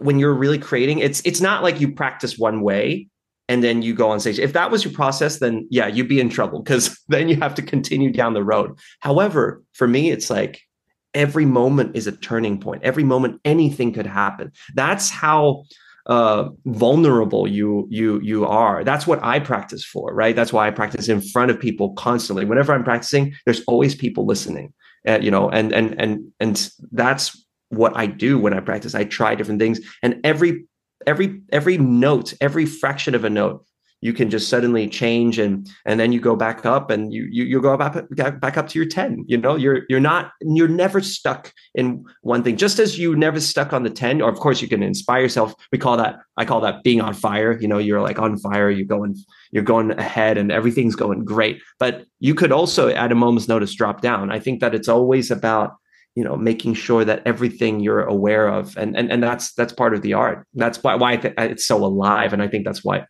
[0.00, 3.08] when you're really creating, it's it's not like you practice one way
[3.48, 4.38] and then you go on stage.
[4.38, 7.54] If that was your process, then yeah, you'd be in trouble because then you have
[7.56, 8.78] to continue down the road.
[9.00, 10.60] However, for me, it's like
[11.14, 12.82] every moment is a turning point.
[12.82, 14.52] Every moment, anything could happen.
[14.74, 15.64] That's how
[16.06, 18.84] uh, vulnerable you you you are.
[18.84, 20.36] That's what I practice for, right?
[20.36, 22.44] That's why I practice in front of people constantly.
[22.44, 24.72] Whenever I'm practicing, there's always people listening.
[25.06, 28.94] Uh, you know, and and and and that's what I do when I practice.
[28.94, 30.66] I try different things, and every
[31.06, 33.66] every every note, every fraction of a note
[34.00, 37.44] you can just suddenly change and and then you go back up and you you
[37.44, 37.96] you go back
[38.40, 39.56] back up to your 10 you know?
[39.56, 42.56] You're you're not you're never stuck in one thing.
[42.56, 45.54] Just as you never stuck on the 10 or of course you can inspire yourself.
[45.72, 47.58] We call that i call that being on fire.
[47.58, 49.16] You know you're like on fire you're going
[49.50, 51.62] you're going ahead and everything's going great.
[51.78, 54.30] But you could also at a moment's notice drop down.
[54.30, 55.72] I think that it's always about
[56.16, 59.94] you know making sure that everything you're aware of and and, and that's that's part
[59.94, 63.04] of the art that's why why it's so alive and i think that's why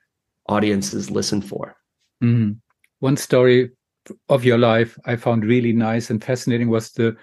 [0.48, 1.76] audiences listen for.
[2.22, 2.52] Mm-hmm.
[3.00, 3.70] One story
[4.28, 7.16] of your life I found really nice and fascinating was the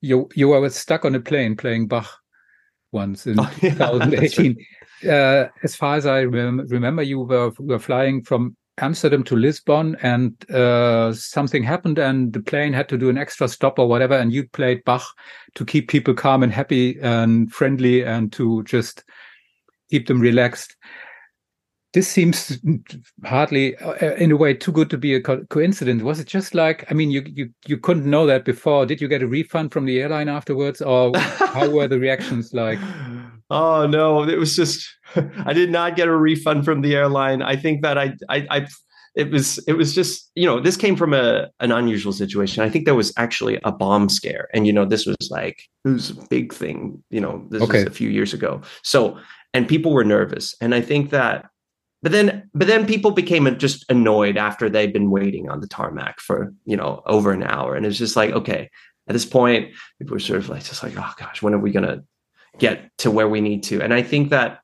[0.00, 2.08] you you were stuck on a plane playing Bach
[2.92, 4.56] once in oh, yeah, 2018.
[5.04, 5.12] Right.
[5.12, 9.96] Uh, as far as I rem- remember, you were were flying from Amsterdam to Lisbon,
[10.02, 14.14] and uh, something happened, and the plane had to do an extra stop or whatever,
[14.14, 15.04] and you played Bach
[15.54, 19.04] to keep people calm and happy and friendly, and to just
[19.90, 20.76] keep them relaxed
[21.92, 22.58] this seems
[23.24, 26.02] hardly uh, in a way too good to be a co coincidence.
[26.02, 28.86] Was it just like i mean you, you you couldn't know that before.
[28.86, 32.78] Did you get a refund from the airline afterwards or how were the reactions like?
[33.50, 34.88] Oh no it was just
[35.46, 37.42] i did not get a refund from the airline.
[37.42, 38.66] I think that i i, I
[39.16, 42.62] it was it was just you know this came from a an unusual situation.
[42.62, 45.88] I think there was actually a bomb scare and you know this was like it
[45.88, 47.78] was a big thing you know this okay.
[47.78, 48.60] was a few years ago.
[48.84, 49.18] So
[49.52, 50.54] and people were nervous.
[50.60, 51.50] And i think that
[52.02, 56.20] but then but then people became just annoyed after they'd been waiting on the tarmac
[56.20, 57.74] for you know over an hour.
[57.74, 58.70] And it's just like okay
[59.08, 61.72] at this point people were sort of like just like oh gosh when are we
[61.72, 62.02] going to
[62.58, 63.80] get to where we need to?
[63.82, 64.60] And i think that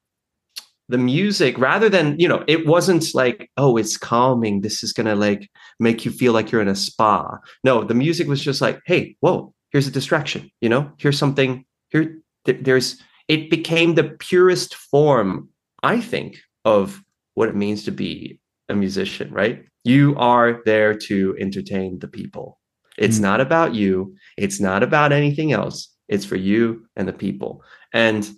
[0.88, 4.60] the music rather than you know it wasn't like oh it's calming.
[4.60, 7.38] This is going to like make you feel like you're in a spa.
[7.64, 10.90] No the music was just like hey whoa here's a distraction you know?
[10.98, 15.48] Here's something here th- there's it became the purest form
[15.82, 17.02] i think of
[17.36, 19.64] what it means to be a musician, right?
[19.84, 22.58] You are there to entertain the people.
[22.98, 23.22] It's mm.
[23.22, 25.94] not about you, it's not about anything else.
[26.08, 27.62] It's for you and the people.
[27.92, 28.28] And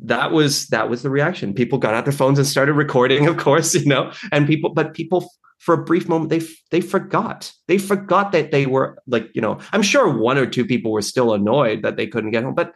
[0.00, 1.54] that was that was the reaction.
[1.54, 4.92] People got out their phones and started recording, of course, you know, and people but
[4.92, 7.52] people for a brief moment they they forgot.
[7.68, 11.02] They forgot that they were like, you know, I'm sure one or two people were
[11.02, 12.74] still annoyed that they couldn't get home, but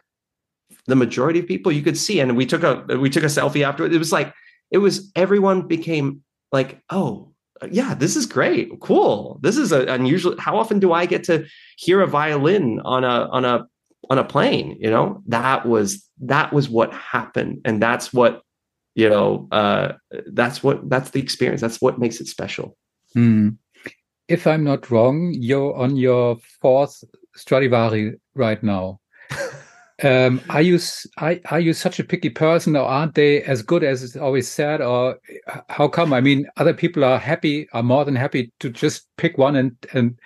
[0.87, 3.65] the majority of people you could see and we took a we took a selfie
[3.65, 4.33] after it was like
[4.73, 7.31] it was everyone became like, oh,
[7.71, 9.39] yeah, this is great, cool.
[9.41, 10.35] This is a unusual.
[10.37, 11.45] How often do I get to
[11.77, 13.65] hear a violin on a on a
[14.09, 18.41] on a plane you know that was that was what happened and that's what
[18.95, 19.93] you know uh
[20.27, 22.77] that's what that's the experience that's what makes it special
[23.15, 23.55] mm.
[24.27, 27.03] if i'm not wrong you're on your fourth
[27.35, 28.99] stradivari right now
[30.01, 30.79] um are you
[31.17, 34.49] are, are you such a picky person or aren't they as good as it's always
[34.49, 35.19] said or
[35.69, 39.37] how come i mean other people are happy are more than happy to just pick
[39.37, 40.17] one and and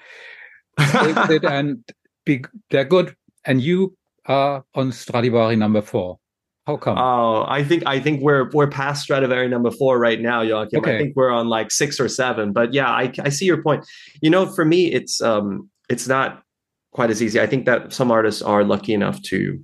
[0.79, 1.83] it and
[2.23, 3.13] be they're good
[3.45, 6.19] and you are on Stradivari number four.
[6.67, 6.97] How come?
[6.97, 10.79] Oh, I think I think we're we're past Stradivari number four right now, Joachim.
[10.79, 10.95] Okay.
[10.95, 12.51] I think we're on like six or seven.
[12.51, 13.85] But yeah, I, I see your point.
[14.21, 16.43] You know, for me, it's um it's not
[16.91, 17.39] quite as easy.
[17.39, 19.63] I think that some artists are lucky enough to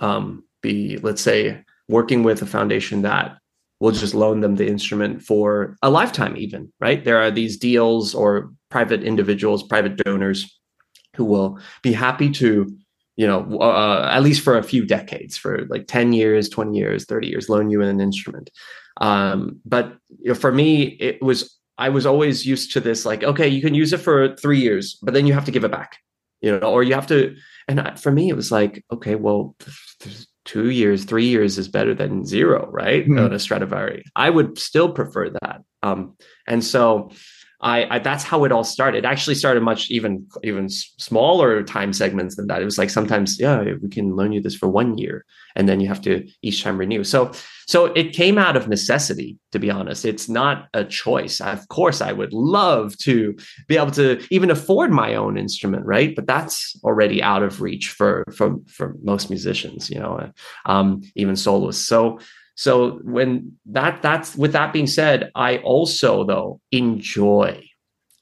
[0.00, 3.36] um be, let's say, working with a foundation that
[3.80, 7.04] will just loan them the instrument for a lifetime, even, right?
[7.04, 10.58] There are these deals or private individuals, private donors
[11.16, 12.76] who will be happy to
[13.16, 17.04] you know uh, at least for a few decades for like 10 years 20 years
[17.04, 18.50] 30 years loan you an instrument
[19.00, 23.22] um, but you know, for me it was i was always used to this like
[23.22, 25.70] okay you can use it for three years but then you have to give it
[25.70, 25.98] back
[26.44, 27.34] you know or you have to
[27.68, 29.56] and for me it was like okay well
[30.44, 33.18] two years three years is better than zero right mm-hmm.
[33.18, 37.10] on a stradivari i would still prefer that um, and so
[37.64, 38.98] I, I, that's how it all started.
[38.98, 42.60] It actually started much even even smaller time segments than that.
[42.60, 45.24] It was like sometimes, yeah, we can loan you this for one year,
[45.56, 47.04] and then you have to each time renew.
[47.04, 47.32] So
[47.66, 50.04] so it came out of necessity, to be honest.
[50.04, 51.40] It's not a choice.
[51.40, 53.34] Of course, I would love to
[53.66, 56.14] be able to even afford my own instrument, right?
[56.14, 60.30] But that's already out of reach for for for most musicians, you know,
[60.66, 61.86] um, even soloists.
[61.86, 62.18] So
[62.54, 67.68] so when that that's with that being said, I also though enjoy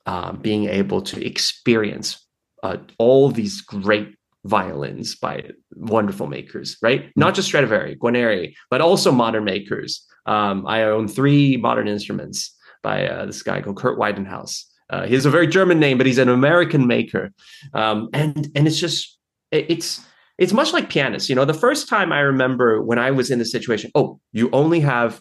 [0.06, 2.26] uh, being able to experience
[2.62, 7.02] uh, all these great violins by wonderful makers, right?
[7.02, 7.20] Mm-hmm.
[7.20, 10.04] Not just Stradivari, Guarneri, but also modern makers.
[10.26, 14.64] Um, I own three modern instruments by uh, this guy called Kurt Widenhouse.
[14.90, 17.32] Uh, he has a very German name, but he's an American maker,
[17.72, 19.18] um, and and it's just
[19.50, 20.04] it, it's
[20.38, 21.28] it's much like pianists.
[21.28, 24.50] You know, the first time I remember when I was in the situation, oh, you
[24.52, 25.20] only have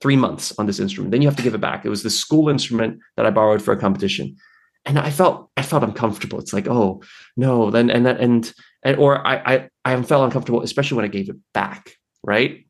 [0.00, 1.84] three months on this instrument, then you have to give it back.
[1.84, 4.36] It was the school instrument that I borrowed for a competition.
[4.84, 6.40] And I felt I felt uncomfortable.
[6.40, 7.02] It's like, oh
[7.36, 11.28] no, then and and and or I I I felt uncomfortable, especially when I gave
[11.28, 11.94] it back,
[12.24, 12.66] right?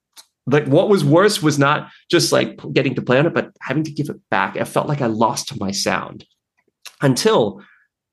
[0.47, 3.85] Like what was worse was not just like getting to play on it, but having
[3.85, 4.59] to give it back.
[4.59, 6.27] I felt like I lost my sound
[7.01, 7.63] until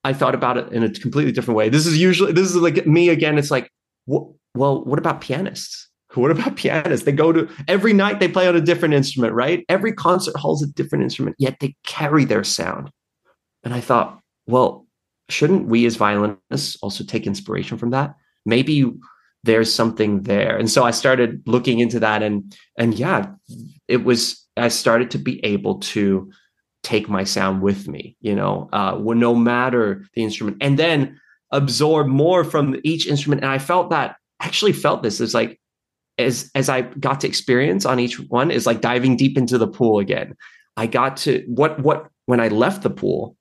[0.09, 1.69] I thought about it in a completely different way.
[1.69, 3.37] This is usually this is like me again.
[3.37, 3.71] It's like,
[4.07, 5.85] well, what about pianists?
[6.15, 7.05] What about pianists?
[7.05, 9.63] They go to every night they play on a different instrument, right?
[9.69, 12.89] Every concert hall's a different instrument, yet they carry their sound.
[13.63, 14.87] And I thought, well,
[15.29, 18.15] shouldn't we as violinists also take inspiration from that?
[18.43, 18.91] Maybe
[19.43, 20.57] there's something there.
[20.57, 23.27] And so I started looking into that and and yeah,
[23.87, 26.31] it was I started to be able to
[26.83, 31.19] take my sound with me, you know, uh, no matter the instrument, and then
[31.51, 33.43] absorb more from each instrument.
[33.43, 35.59] And I felt that actually felt this is like
[36.17, 39.67] as as I got to experience on each one is like diving deep into the
[39.67, 40.35] pool again.
[40.77, 43.35] I got to what what when I left the pool,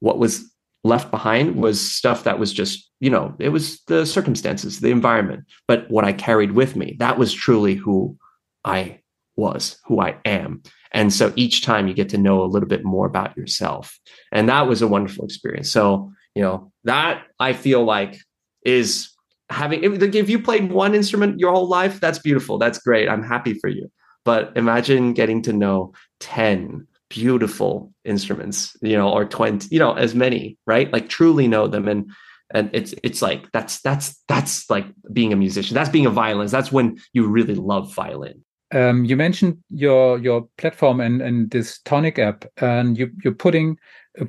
[0.00, 0.50] what was
[0.82, 5.44] left behind was stuff that was just you know it was the circumstances, the environment.
[5.66, 8.16] But what I carried with me, that was truly who
[8.64, 9.00] I
[9.36, 10.62] was, who I am.
[10.94, 13.98] And so each time you get to know a little bit more about yourself.
[14.32, 15.70] And that was a wonderful experience.
[15.70, 18.16] So, you know, that I feel like
[18.64, 19.10] is
[19.50, 22.58] having, if, if you played one instrument your whole life, that's beautiful.
[22.58, 23.08] That's great.
[23.08, 23.90] I'm happy for you.
[24.24, 30.14] But imagine getting to know 10 beautiful instruments, you know, or 20, you know, as
[30.14, 30.92] many, right?
[30.92, 31.88] Like truly know them.
[31.88, 32.10] And,
[32.50, 36.52] and it's it's like that's that's that's like being a musician that's being a violinist
[36.52, 41.80] that's when you really love violin um, you mentioned your your platform and and this
[41.80, 43.78] Tonic app, and you you're putting,
[44.18, 44.26] a,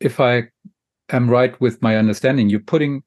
[0.00, 0.44] if I
[1.10, 3.02] am right with my understanding, you're putting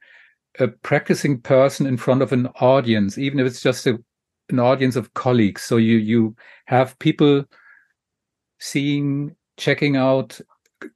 [0.60, 3.98] a practicing person in front of an audience, even if it's just a,
[4.50, 5.64] an audience of colleagues.
[5.64, 6.36] So you you
[6.66, 7.46] have people
[8.60, 10.40] seeing, checking out,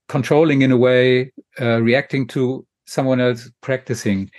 [0.07, 4.29] controlling in a way, uh, reacting to someone else practicing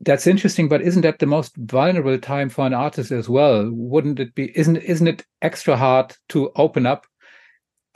[0.00, 3.70] that's interesting, but isn't that the most vulnerable time for an artist as well?
[3.70, 4.56] Wouldn't it be?
[4.58, 7.06] Isn't isn't it extra hard to open up?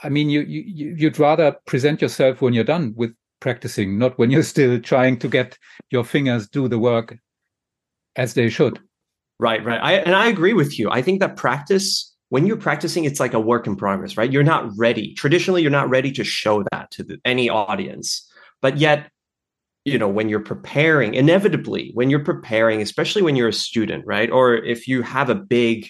[0.03, 4.29] I mean, you, you you'd rather present yourself when you're done with practicing, not when
[4.29, 5.57] you're still trying to get
[5.89, 7.17] your fingers do the work
[8.15, 8.79] as they should.
[9.39, 9.79] Right, right.
[9.81, 10.89] I, and I agree with you.
[10.89, 14.31] I think that practice, when you're practicing, it's like a work in progress, right?
[14.31, 15.13] You're not ready.
[15.15, 19.09] Traditionally, you're not ready to show that to the, any audience, but yet
[19.85, 24.29] you know when you're preparing inevitably when you're preparing especially when you're a student right?
[24.29, 25.89] Or if you have a big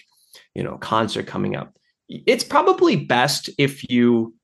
[0.54, 1.76] you know concert coming up
[2.08, 4.34] it's probably best if you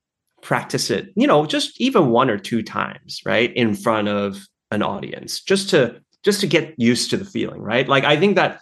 [0.43, 4.83] practice it you know just even one or two times right in front of an
[4.83, 7.89] audience just to just to get used to the feeling right?
[7.89, 8.61] Like i think that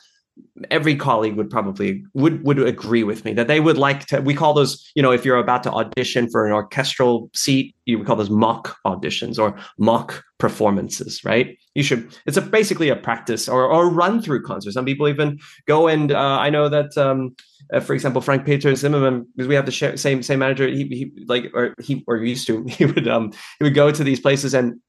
[0.70, 4.34] every colleague would probably would would agree with me that they would like to we
[4.34, 8.06] call those you know if you're about to audition for an orchestral seat you would
[8.06, 11.58] call those mock auditions or mock performances right?
[11.74, 15.38] You should it's a basically a practice or or run through concert some people even
[15.66, 17.34] go and uh, i know that um,
[17.72, 21.24] uh, for example frank peter zimmermann because we have the same same manager he, he
[21.26, 24.52] like or he or used to he would um he would go to these places
[24.52, 24.80] and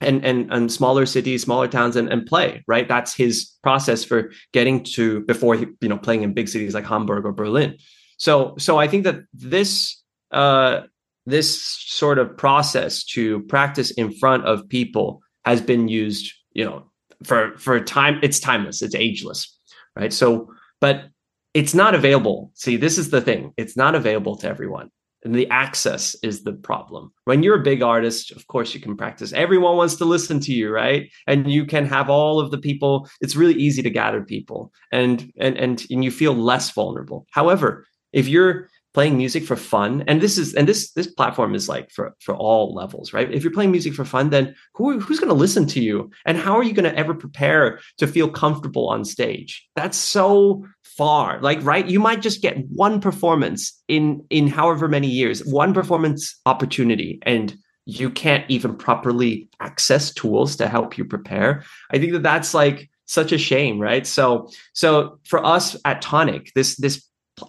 [0.00, 2.62] and and and smaller cities, smaller towns, and, and play.
[2.66, 6.74] Right, that's his process for getting to before he, you know playing in big cities
[6.74, 7.76] like Hamburg or Berlin.
[8.18, 10.82] So so I think that this uh,
[11.26, 16.90] this sort of process to practice in front of people has been used, you know,
[17.24, 18.18] for for time.
[18.22, 18.82] It's timeless.
[18.82, 19.56] It's ageless.
[19.96, 20.12] Right.
[20.12, 21.06] So, but
[21.54, 22.50] it's not available.
[22.54, 23.52] See, this is the thing.
[23.56, 24.90] It's not available to everyone
[25.24, 27.12] the access is the problem.
[27.24, 29.32] When you're a big artist, of course you can practice.
[29.32, 31.10] Everyone wants to listen to you, right?
[31.26, 33.08] And you can have all of the people.
[33.20, 37.26] It's really easy to gather people and and and, and you feel less vulnerable.
[37.30, 41.68] However, if you're playing music for fun and this is and this this platform is
[41.68, 43.30] like for for all levels right?
[43.30, 46.10] If you're playing music for fun then who who's going to listen to you?
[46.24, 49.68] And how are you going to ever prepare to feel comfortable on stage?
[49.74, 51.40] That's so far.
[51.40, 56.40] Like right you might just get one performance in in however many years one performance
[56.46, 61.64] opportunity and you can't even properly access tools to help you prepare.
[61.90, 64.06] I think that that's like such a shame right?
[64.06, 67.04] So so for us at tonic this this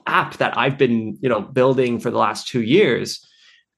[0.08, 3.26] app that i've been you know building for the last two years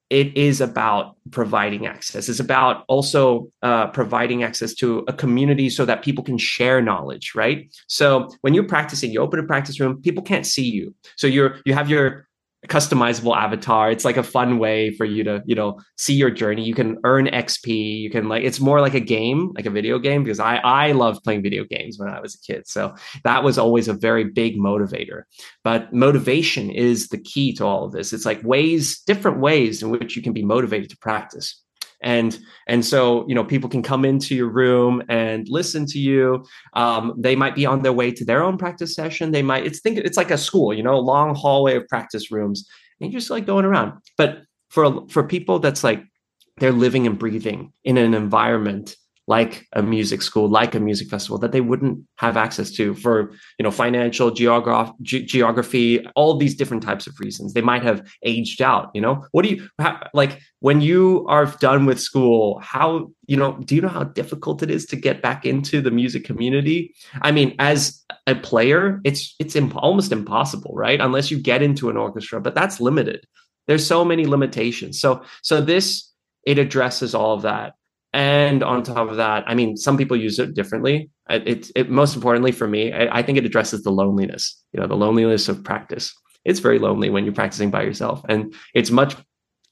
[0.09, 2.29] it is about providing access.
[2.29, 7.33] It's about also uh, providing access to a community so that people can share knowledge,
[7.35, 7.75] right?
[7.87, 10.95] So when you're practicing, you open a practice room, people can't see you.
[11.17, 12.26] So you're you have your
[12.67, 13.91] customizable avatar.
[13.91, 16.63] It's like a fun way for you to, you know, see your journey.
[16.63, 17.99] You can earn XP.
[17.99, 20.91] You can like it's more like a game, like a video game because I I
[20.91, 22.67] loved playing video games when I was a kid.
[22.67, 25.23] So that was always a very big motivator.
[25.63, 28.13] But motivation is the key to all of this.
[28.13, 31.63] It's like ways different ways in which you can be motivated to practice
[32.01, 36.45] and and so you know people can come into your room and listen to you.
[36.73, 39.31] Um, they might be on their way to their own practice session.
[39.31, 42.31] They might it's think it's like a school you know a long hallway of practice
[42.31, 42.67] rooms.
[42.99, 43.93] And you're just like going around.
[44.17, 46.03] But for for people that's like
[46.57, 48.95] they're living and breathing in an environment
[49.27, 53.33] like a music school, like a music festival that they wouldn't have access to for,
[53.59, 57.53] you know, financial, geograph- ge- geography, all these different types of reasons.
[57.53, 59.25] They might have aged out, you know?
[59.31, 59.67] What do you,
[60.13, 64.63] like, when you are done with school, how, you know, do you know how difficult
[64.63, 66.95] it is to get back into the music community?
[67.21, 71.01] I mean, as a player, it's, it's imp- almost impossible, right?
[71.01, 73.27] Unless you get into an orchestra, but that's limited.
[73.67, 75.01] There's so many limitations.
[75.01, 76.13] So, so this,
[76.45, 77.73] it addresses all of that
[78.13, 81.09] and on top of that, I mean, some people use it differently.
[81.29, 84.63] It, it most importantly for me, I, I think it addresses the loneliness.
[84.71, 86.13] You know, the loneliness of practice.
[86.45, 89.15] It's very lonely when you're practicing by yourself, and it's much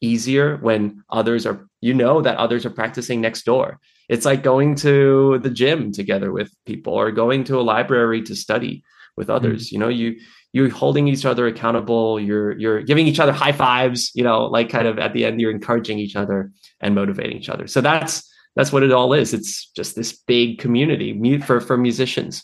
[0.02, 1.68] easier when others are.
[1.82, 3.80] You know that others are practicing next door.
[4.10, 8.36] It's like going to the gym together with people, or going to a library to
[8.36, 8.84] study
[9.16, 9.68] with others.
[9.68, 9.76] Mm-hmm.
[9.76, 10.20] You know, you
[10.56, 14.70] you're holding each other accountable you're you're giving each other high fives you know like
[14.70, 16.50] kind of at the end you're encouraging each other
[16.82, 17.68] and motivating each other.
[17.68, 19.34] So that's that's what it all is.
[19.34, 22.44] It's just this big community for for musicians.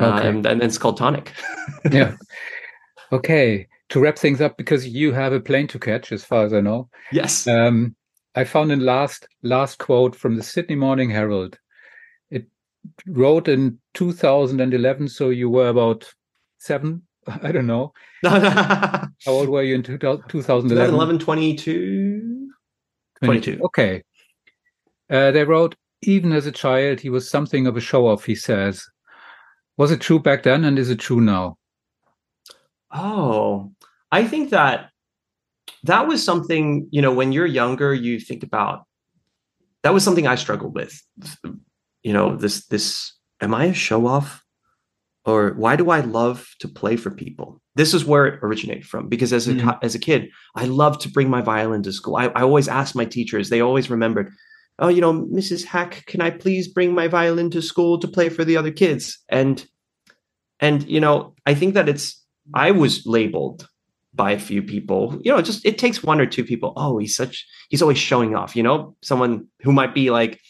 [0.00, 0.28] Okay.
[0.28, 1.32] and, and it's called tonic.
[1.90, 2.16] Yeah.
[3.12, 3.66] Okay.
[3.90, 6.60] To wrap things up because you have a plane to catch as far as i
[6.60, 6.88] know.
[7.12, 7.46] Yes.
[7.46, 7.96] Um,
[8.34, 11.58] i found a last last quote from the sydney morning herald.
[12.30, 12.46] It
[13.06, 16.12] wrote in 2011 so you were about
[16.58, 17.05] seven
[17.42, 17.92] I don't know.
[18.24, 20.28] How old were you in 2011?
[20.28, 22.48] 2011, 22.
[23.24, 23.60] 22.
[23.64, 24.02] Okay.
[25.10, 28.34] Uh, they wrote, even as a child, he was something of a show off, he
[28.34, 28.84] says.
[29.76, 31.56] Was it true back then and is it true now?
[32.92, 33.72] Oh,
[34.10, 34.90] I think that
[35.82, 38.84] that was something, you know, when you're younger, you think about
[39.82, 41.00] that was something I struggled with.
[42.02, 44.42] You know, this, this, am I a show off?
[45.26, 47.60] Or why do I love to play for people?
[47.74, 49.78] This is where it originated from because as a mm.
[49.82, 52.16] as a kid, I loved to bring my violin to school.
[52.16, 54.32] I, I always asked my teachers; they always remembered,
[54.78, 55.64] "Oh, you know, Mrs.
[55.64, 59.18] Hack, can I please bring my violin to school to play for the other kids?"
[59.28, 59.66] And
[60.60, 62.22] and you know, I think that it's
[62.54, 63.68] I was labeled
[64.14, 65.20] by a few people.
[65.22, 66.72] You know, just it takes one or two people.
[66.76, 68.56] Oh, he's such he's always showing off.
[68.56, 70.40] You know, someone who might be like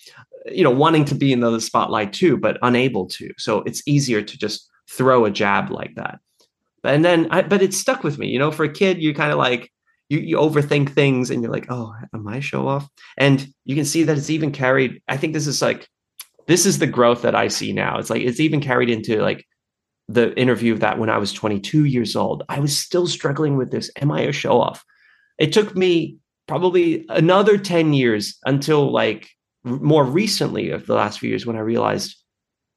[0.51, 3.31] you know, wanting to be in the spotlight too, but unable to.
[3.39, 6.19] So it's easier to just throw a jab like that.
[6.85, 8.29] And then, I, but it stuck with me.
[8.29, 9.73] You know, for a kid, you kind of like
[10.09, 12.89] you you overthink things, and you're like, oh, am I show off?
[13.19, 15.03] And you can see that it's even carried.
[15.09, 15.89] I think this is like,
[16.47, 17.99] this is the growth that I see now.
[17.99, 19.45] It's like it's even carried into like
[20.09, 22.45] the interview of that when I was 22 years old.
[22.49, 23.91] I was still struggling with this.
[24.01, 24.85] Am I a show off?
[25.39, 29.29] It took me probably another 10 years until like
[29.67, 32.17] more recently of the last few years when I realized,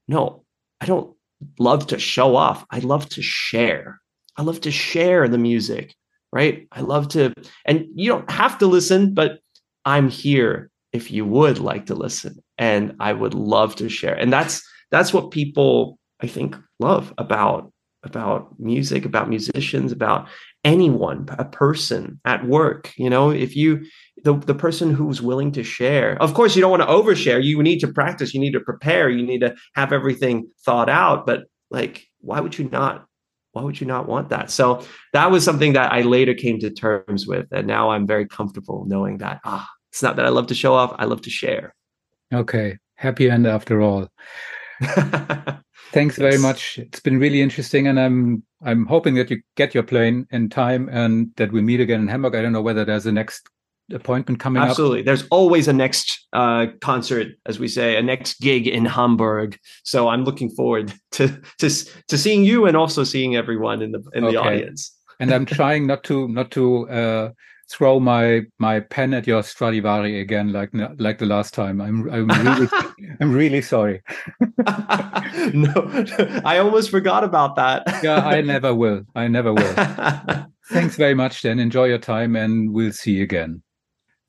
[0.08, 0.44] no,
[0.82, 1.16] I don't
[1.60, 2.66] love to show off.
[2.72, 4.02] I love to share.
[4.38, 5.96] I love to share the music,
[6.34, 6.68] right?
[6.72, 7.34] I love to,
[7.66, 9.40] and you don't have to listen, but
[9.86, 14.16] I'm here if you would like to listen and I would love to share.
[14.16, 14.62] And that's,
[14.92, 17.72] that's what people I think love about,
[18.04, 20.28] about music, about musicians, about
[20.64, 22.92] anyone, a person at work.
[22.98, 23.86] You know, if you
[24.24, 26.22] the, the person who's willing to share.
[26.22, 27.43] Of course, you don't want to overshare.
[27.43, 31.26] You need to practice, you need to prepare, you need to have everything thought out.
[31.26, 33.05] But like, why would you not?
[33.53, 34.51] Why would you not want that?
[34.51, 37.47] So that was something that I later came to terms with.
[37.51, 40.76] And now I'm very comfortable knowing that ah, it's not that I love to show
[40.76, 41.74] off, I love to share.
[42.32, 42.78] Okay.
[42.95, 44.07] Happy end after all.
[45.91, 46.78] Thanks very much.
[46.78, 50.89] It's been really interesting, and I'm I'm hoping that you get your plane in time
[50.89, 52.36] and that we meet again in Hamburg.
[52.36, 53.49] I don't know whether there's a next
[53.94, 55.00] appointment coming Absolutely.
[55.00, 55.02] up.
[55.02, 55.02] Absolutely.
[55.04, 59.58] There's always a next uh, concert, as we say, a next gig in Hamburg.
[59.84, 61.70] So I'm looking forward to to
[62.08, 64.34] to seeing you and also seeing everyone in the in okay.
[64.34, 64.96] the audience.
[65.20, 67.30] and I'm trying not to not to uh,
[67.70, 71.82] throw my my pen at your Stradivari again, like like the last time.
[71.82, 72.68] I'm I'm really
[73.22, 74.02] I'm really sorry.
[75.54, 75.74] no,
[76.46, 77.84] I almost forgot about that.
[78.04, 79.04] yeah, I never will.
[79.16, 79.76] I never will.
[80.72, 81.42] Thanks very much.
[81.42, 83.64] Then enjoy your time, and we'll see you again.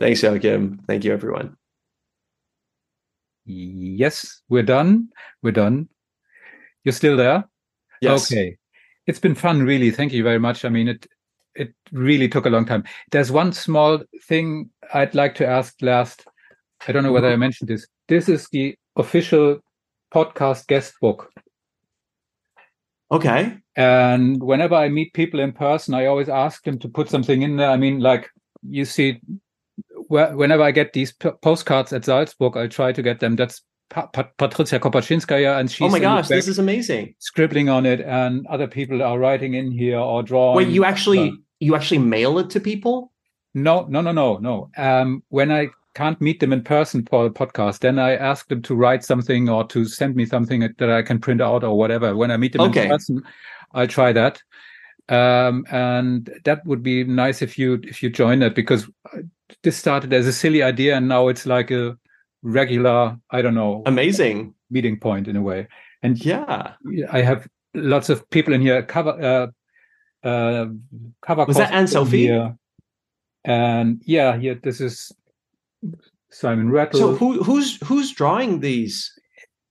[0.01, 0.81] Thanks, Joachim.
[0.87, 1.57] Thank you, everyone.
[3.45, 5.09] Yes, we're done.
[5.43, 5.89] We're done.
[6.85, 7.45] You're still there?
[8.01, 8.33] Yes.
[8.33, 8.57] Okay.
[9.07, 9.91] It's been fun, really.
[9.91, 10.65] Thank you very much.
[10.65, 11.07] I mean, it
[11.55, 12.85] it really took a long time.
[13.11, 16.25] There's one small thing I'd like to ask last.
[16.89, 17.41] I don't know whether I mm-hmm.
[17.41, 17.87] mentioned this.
[18.09, 19.61] This is the official
[20.15, 21.31] podcast guest book.
[23.13, 23.57] Okay.
[23.77, 27.57] And whenever I meet people in person, I always ask them to put something in
[27.57, 27.71] there.
[27.71, 28.31] I mean, like
[28.63, 29.21] you see,
[30.11, 33.37] whenever I get these postcards at Salzburg, I try to get them.
[33.37, 37.87] That's pa- pa- Patricia Kopatchinskaja, and she's oh my gosh, this is amazing, scribbling on
[37.87, 40.57] it, and other people are writing in here or drawing.
[40.57, 43.13] Wait, you actually you actually mail it to people?
[43.55, 44.71] No, no, no, no, no.
[44.77, 48.63] Um, when I can't meet them in person for the podcast, then I ask them
[48.63, 52.17] to write something or to send me something that I can print out or whatever.
[52.17, 52.85] When I meet them okay.
[52.85, 53.23] in person,
[53.75, 54.43] I try that.
[55.09, 58.89] Um, and that would be nice if you if you join that because
[59.63, 61.97] this started as a silly idea and now it's like a
[62.43, 64.55] regular i don't know amazing.
[64.71, 65.69] meeting point in a way.
[66.03, 66.73] And yeah.
[67.11, 70.67] I have lots of people in here cover uh uh
[71.23, 72.57] cover was that anne sophie here.
[73.45, 75.13] and yeah yeah this is
[76.31, 77.01] simon rattle.
[77.01, 79.13] So who who's who's drawing these?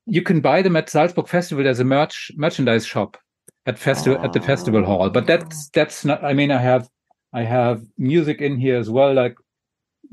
[0.05, 3.17] You can buy them at salzburg festival there's a merch merchandise shop
[3.65, 4.25] at festival oh.
[4.25, 5.09] at the festival hall.
[5.09, 6.87] But that's that's not i mean i have
[7.33, 9.35] i have music in here as well like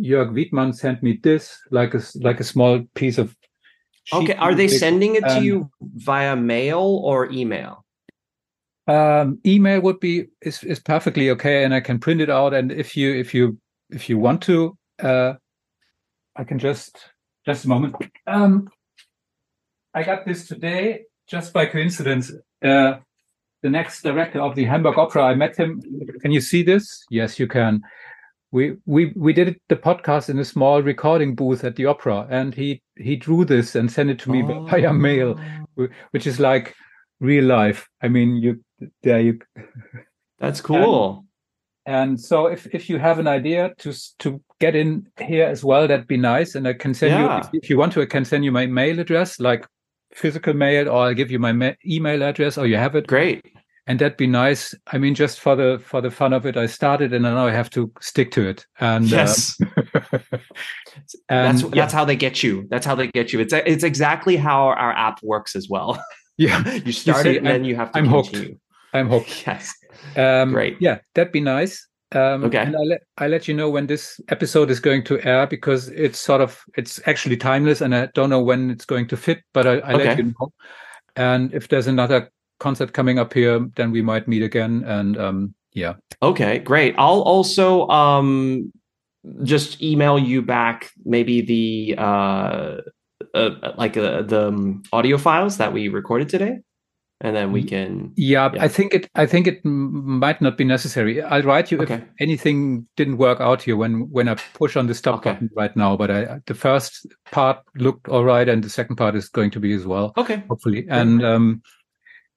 [0.00, 3.34] Jörg Widmann sent me this, like a like a small piece of.
[4.12, 7.84] Okay, are they sending it to you via mail or email?
[8.86, 12.54] Um, email would be is is perfectly okay, and I can print it out.
[12.54, 13.58] And if you if you
[13.90, 15.34] if you want to, uh,
[16.36, 16.98] I can just
[17.44, 17.96] just a moment.
[18.26, 18.68] Um,
[19.94, 22.32] I got this today just by coincidence.
[22.62, 22.98] Uh,
[23.62, 25.82] the next director of the Hamburg Opera, I met him.
[26.20, 27.04] Can you see this?
[27.10, 27.82] Yes, you can
[28.52, 32.54] we we we did the podcast in a small recording booth at the opera and
[32.54, 34.64] he he drew this and sent it to me oh.
[34.66, 35.38] via mail
[36.10, 36.74] which is like
[37.20, 37.88] real life.
[38.02, 38.64] I mean you
[39.02, 39.40] there you
[40.38, 41.24] that's cool.
[41.86, 45.64] and, and, so if if you have an idea to to get in here as
[45.64, 46.54] well that'd be nice.
[46.54, 47.36] And i can send yeah.
[47.36, 49.66] you if, if, you want to i can send you my mail address like
[50.12, 53.06] physical mail or i'll give you my ma- email address or you have it.
[53.06, 53.55] Great
[53.86, 54.74] and that'd be nice.
[54.88, 57.52] I mean, just for the for the fun of it, I started, and now I
[57.52, 58.66] have to stick to it.
[58.80, 59.56] And yes,
[60.12, 60.28] uh,
[61.28, 61.90] and, that's yeah.
[61.90, 62.66] how they get you.
[62.68, 63.40] That's how they get you.
[63.40, 66.02] It's it's exactly how our app works as well.
[66.38, 68.48] Yeah, you start you see, it, and I'm, then you have to I'm continue.
[68.48, 68.60] hooked.
[68.92, 69.46] I'm hooked.
[69.46, 69.72] Yes,
[70.16, 70.76] um, great.
[70.80, 71.88] Yeah, that'd be nice.
[72.12, 72.58] Um, okay.
[72.58, 75.88] And I let I let you know when this episode is going to air because
[75.88, 79.44] it's sort of it's actually timeless, and I don't know when it's going to fit,
[79.54, 80.04] but I, I okay.
[80.04, 80.52] let you know.
[81.16, 84.84] And if there's another concert coming up here, then we might meet again.
[84.86, 85.94] And um, yeah.
[86.22, 86.94] Okay, great.
[86.98, 88.72] I'll also um,
[89.42, 92.80] just email you back maybe the uh,
[93.34, 96.60] uh, like uh, the um, audio files that we recorded today,
[97.20, 98.12] and then we can.
[98.16, 99.08] Yeah, yeah, I think it.
[99.14, 101.22] I think it might not be necessary.
[101.22, 101.94] I'll write you okay.
[101.94, 105.32] if anything didn't work out here when when I push on the stop okay.
[105.32, 105.96] button right now.
[105.96, 109.60] But I, the first part looked all right, and the second part is going to
[109.60, 110.12] be as well.
[110.16, 110.86] Okay, hopefully.
[110.88, 111.62] And um,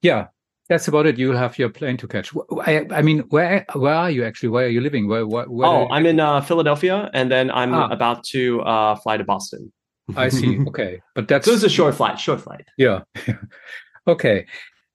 [0.02, 0.28] yeah,
[0.70, 1.18] that's about it.
[1.18, 2.32] You'll have your plane to catch.
[2.66, 4.50] I, I, mean, where where are you actually?
[4.50, 5.08] Where are you living?
[5.08, 5.26] Where?
[5.26, 7.88] where, where oh, I'm in uh, Philadelphia, and then I'm ah.
[7.90, 9.72] about to uh, fly to Boston.
[10.16, 10.60] I see.
[10.68, 12.20] Okay, but that's so it's a short flight.
[12.20, 12.68] Short flight.
[12.78, 13.02] Yeah.
[14.08, 14.46] okay.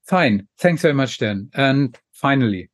[0.07, 0.47] Fine.
[0.59, 1.51] Thanks very much, then.
[1.55, 2.71] And finally.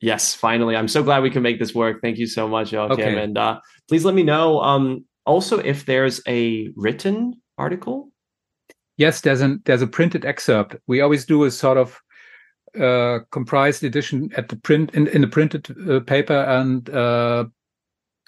[0.00, 0.76] Yes, finally.
[0.76, 2.02] I'm so glad we can make this work.
[2.02, 2.92] Thank you so much, Joachim.
[3.00, 3.22] Okay.
[3.22, 8.11] And uh, please let me know um, also if there's a written article.
[8.96, 10.76] Yes, there's an there's a printed excerpt.
[10.86, 12.00] We always do a sort of
[12.78, 17.44] uh, comprised edition at the print in, in the printed uh, paper and uh,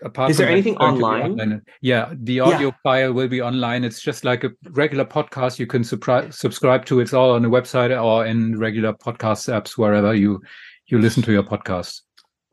[0.02, 1.32] apart is there anything online?
[1.32, 1.62] online?
[1.80, 2.74] yeah the audio yeah.
[2.82, 7.14] file will be online it's just like a regular podcast you can subscribe to it's
[7.14, 10.42] all on the website or in regular podcast apps wherever you
[10.88, 12.02] you listen to your podcast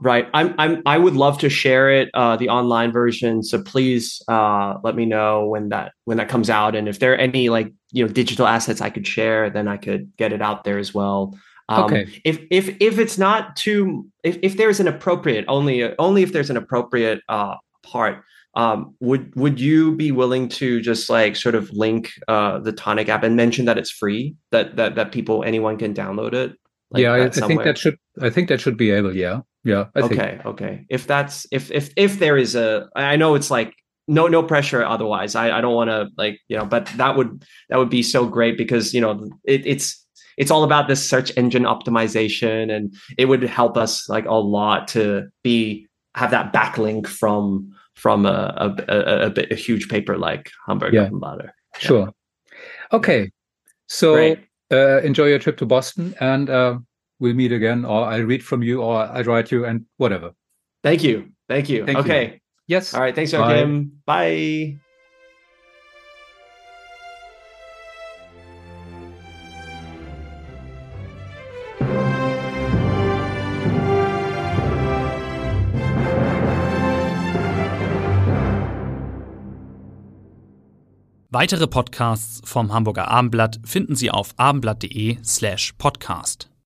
[0.02, 4.22] right i'm i'm i would love to share it uh the online version so please
[4.28, 7.50] uh let me know when that when that comes out and if there are any
[7.50, 10.78] like you know digital assets i could share then i could get it out there
[10.78, 11.34] as well
[11.70, 12.08] um, okay.
[12.26, 16.50] If if if it's not too if, if there's an appropriate only only if there's
[16.50, 18.24] an appropriate uh, part,
[18.56, 23.08] um, would would you be willing to just like sort of link uh, the Tonic
[23.08, 26.58] app and mention that it's free that that that people anyone can download it?
[26.92, 29.16] Like yeah, I, I think that should I think that should be able.
[29.16, 29.86] Yeah, yeah.
[29.96, 30.46] I okay, think.
[30.46, 30.86] okay.
[30.90, 33.74] If that's if if if there is a, I know it's like
[34.08, 37.46] no no pressure otherwise i, I don't want to like you know but that would
[37.70, 40.06] that would be so great because you know it, it's
[40.38, 44.88] it's all about this search engine optimization and it would help us like a lot
[44.90, 50.18] to be have that backlink from from a a, a, a, bit, a huge paper
[50.18, 51.10] like Hamburg yeah.
[51.12, 51.50] Yeah.
[51.78, 52.14] Sure.
[52.92, 53.32] Okay.
[53.88, 54.36] So
[54.72, 56.80] uh, enjoy your trip to Boston and uh,
[57.22, 60.34] we'll meet again or I'll read from you or I'll write you and whatever.
[60.84, 61.30] Thank you.
[61.48, 61.86] Thank you.
[61.86, 62.26] Thank okay.
[62.26, 62.40] You.
[62.68, 62.94] Yes.
[62.94, 63.16] All right.
[63.16, 64.02] Thanks, Joachim.
[64.06, 64.76] Bye.
[64.76, 64.80] Bye.
[81.34, 86.51] Weitere Podcasts vom Hamburger Abendblatt finden Sie auf abendblatt.de slash podcast.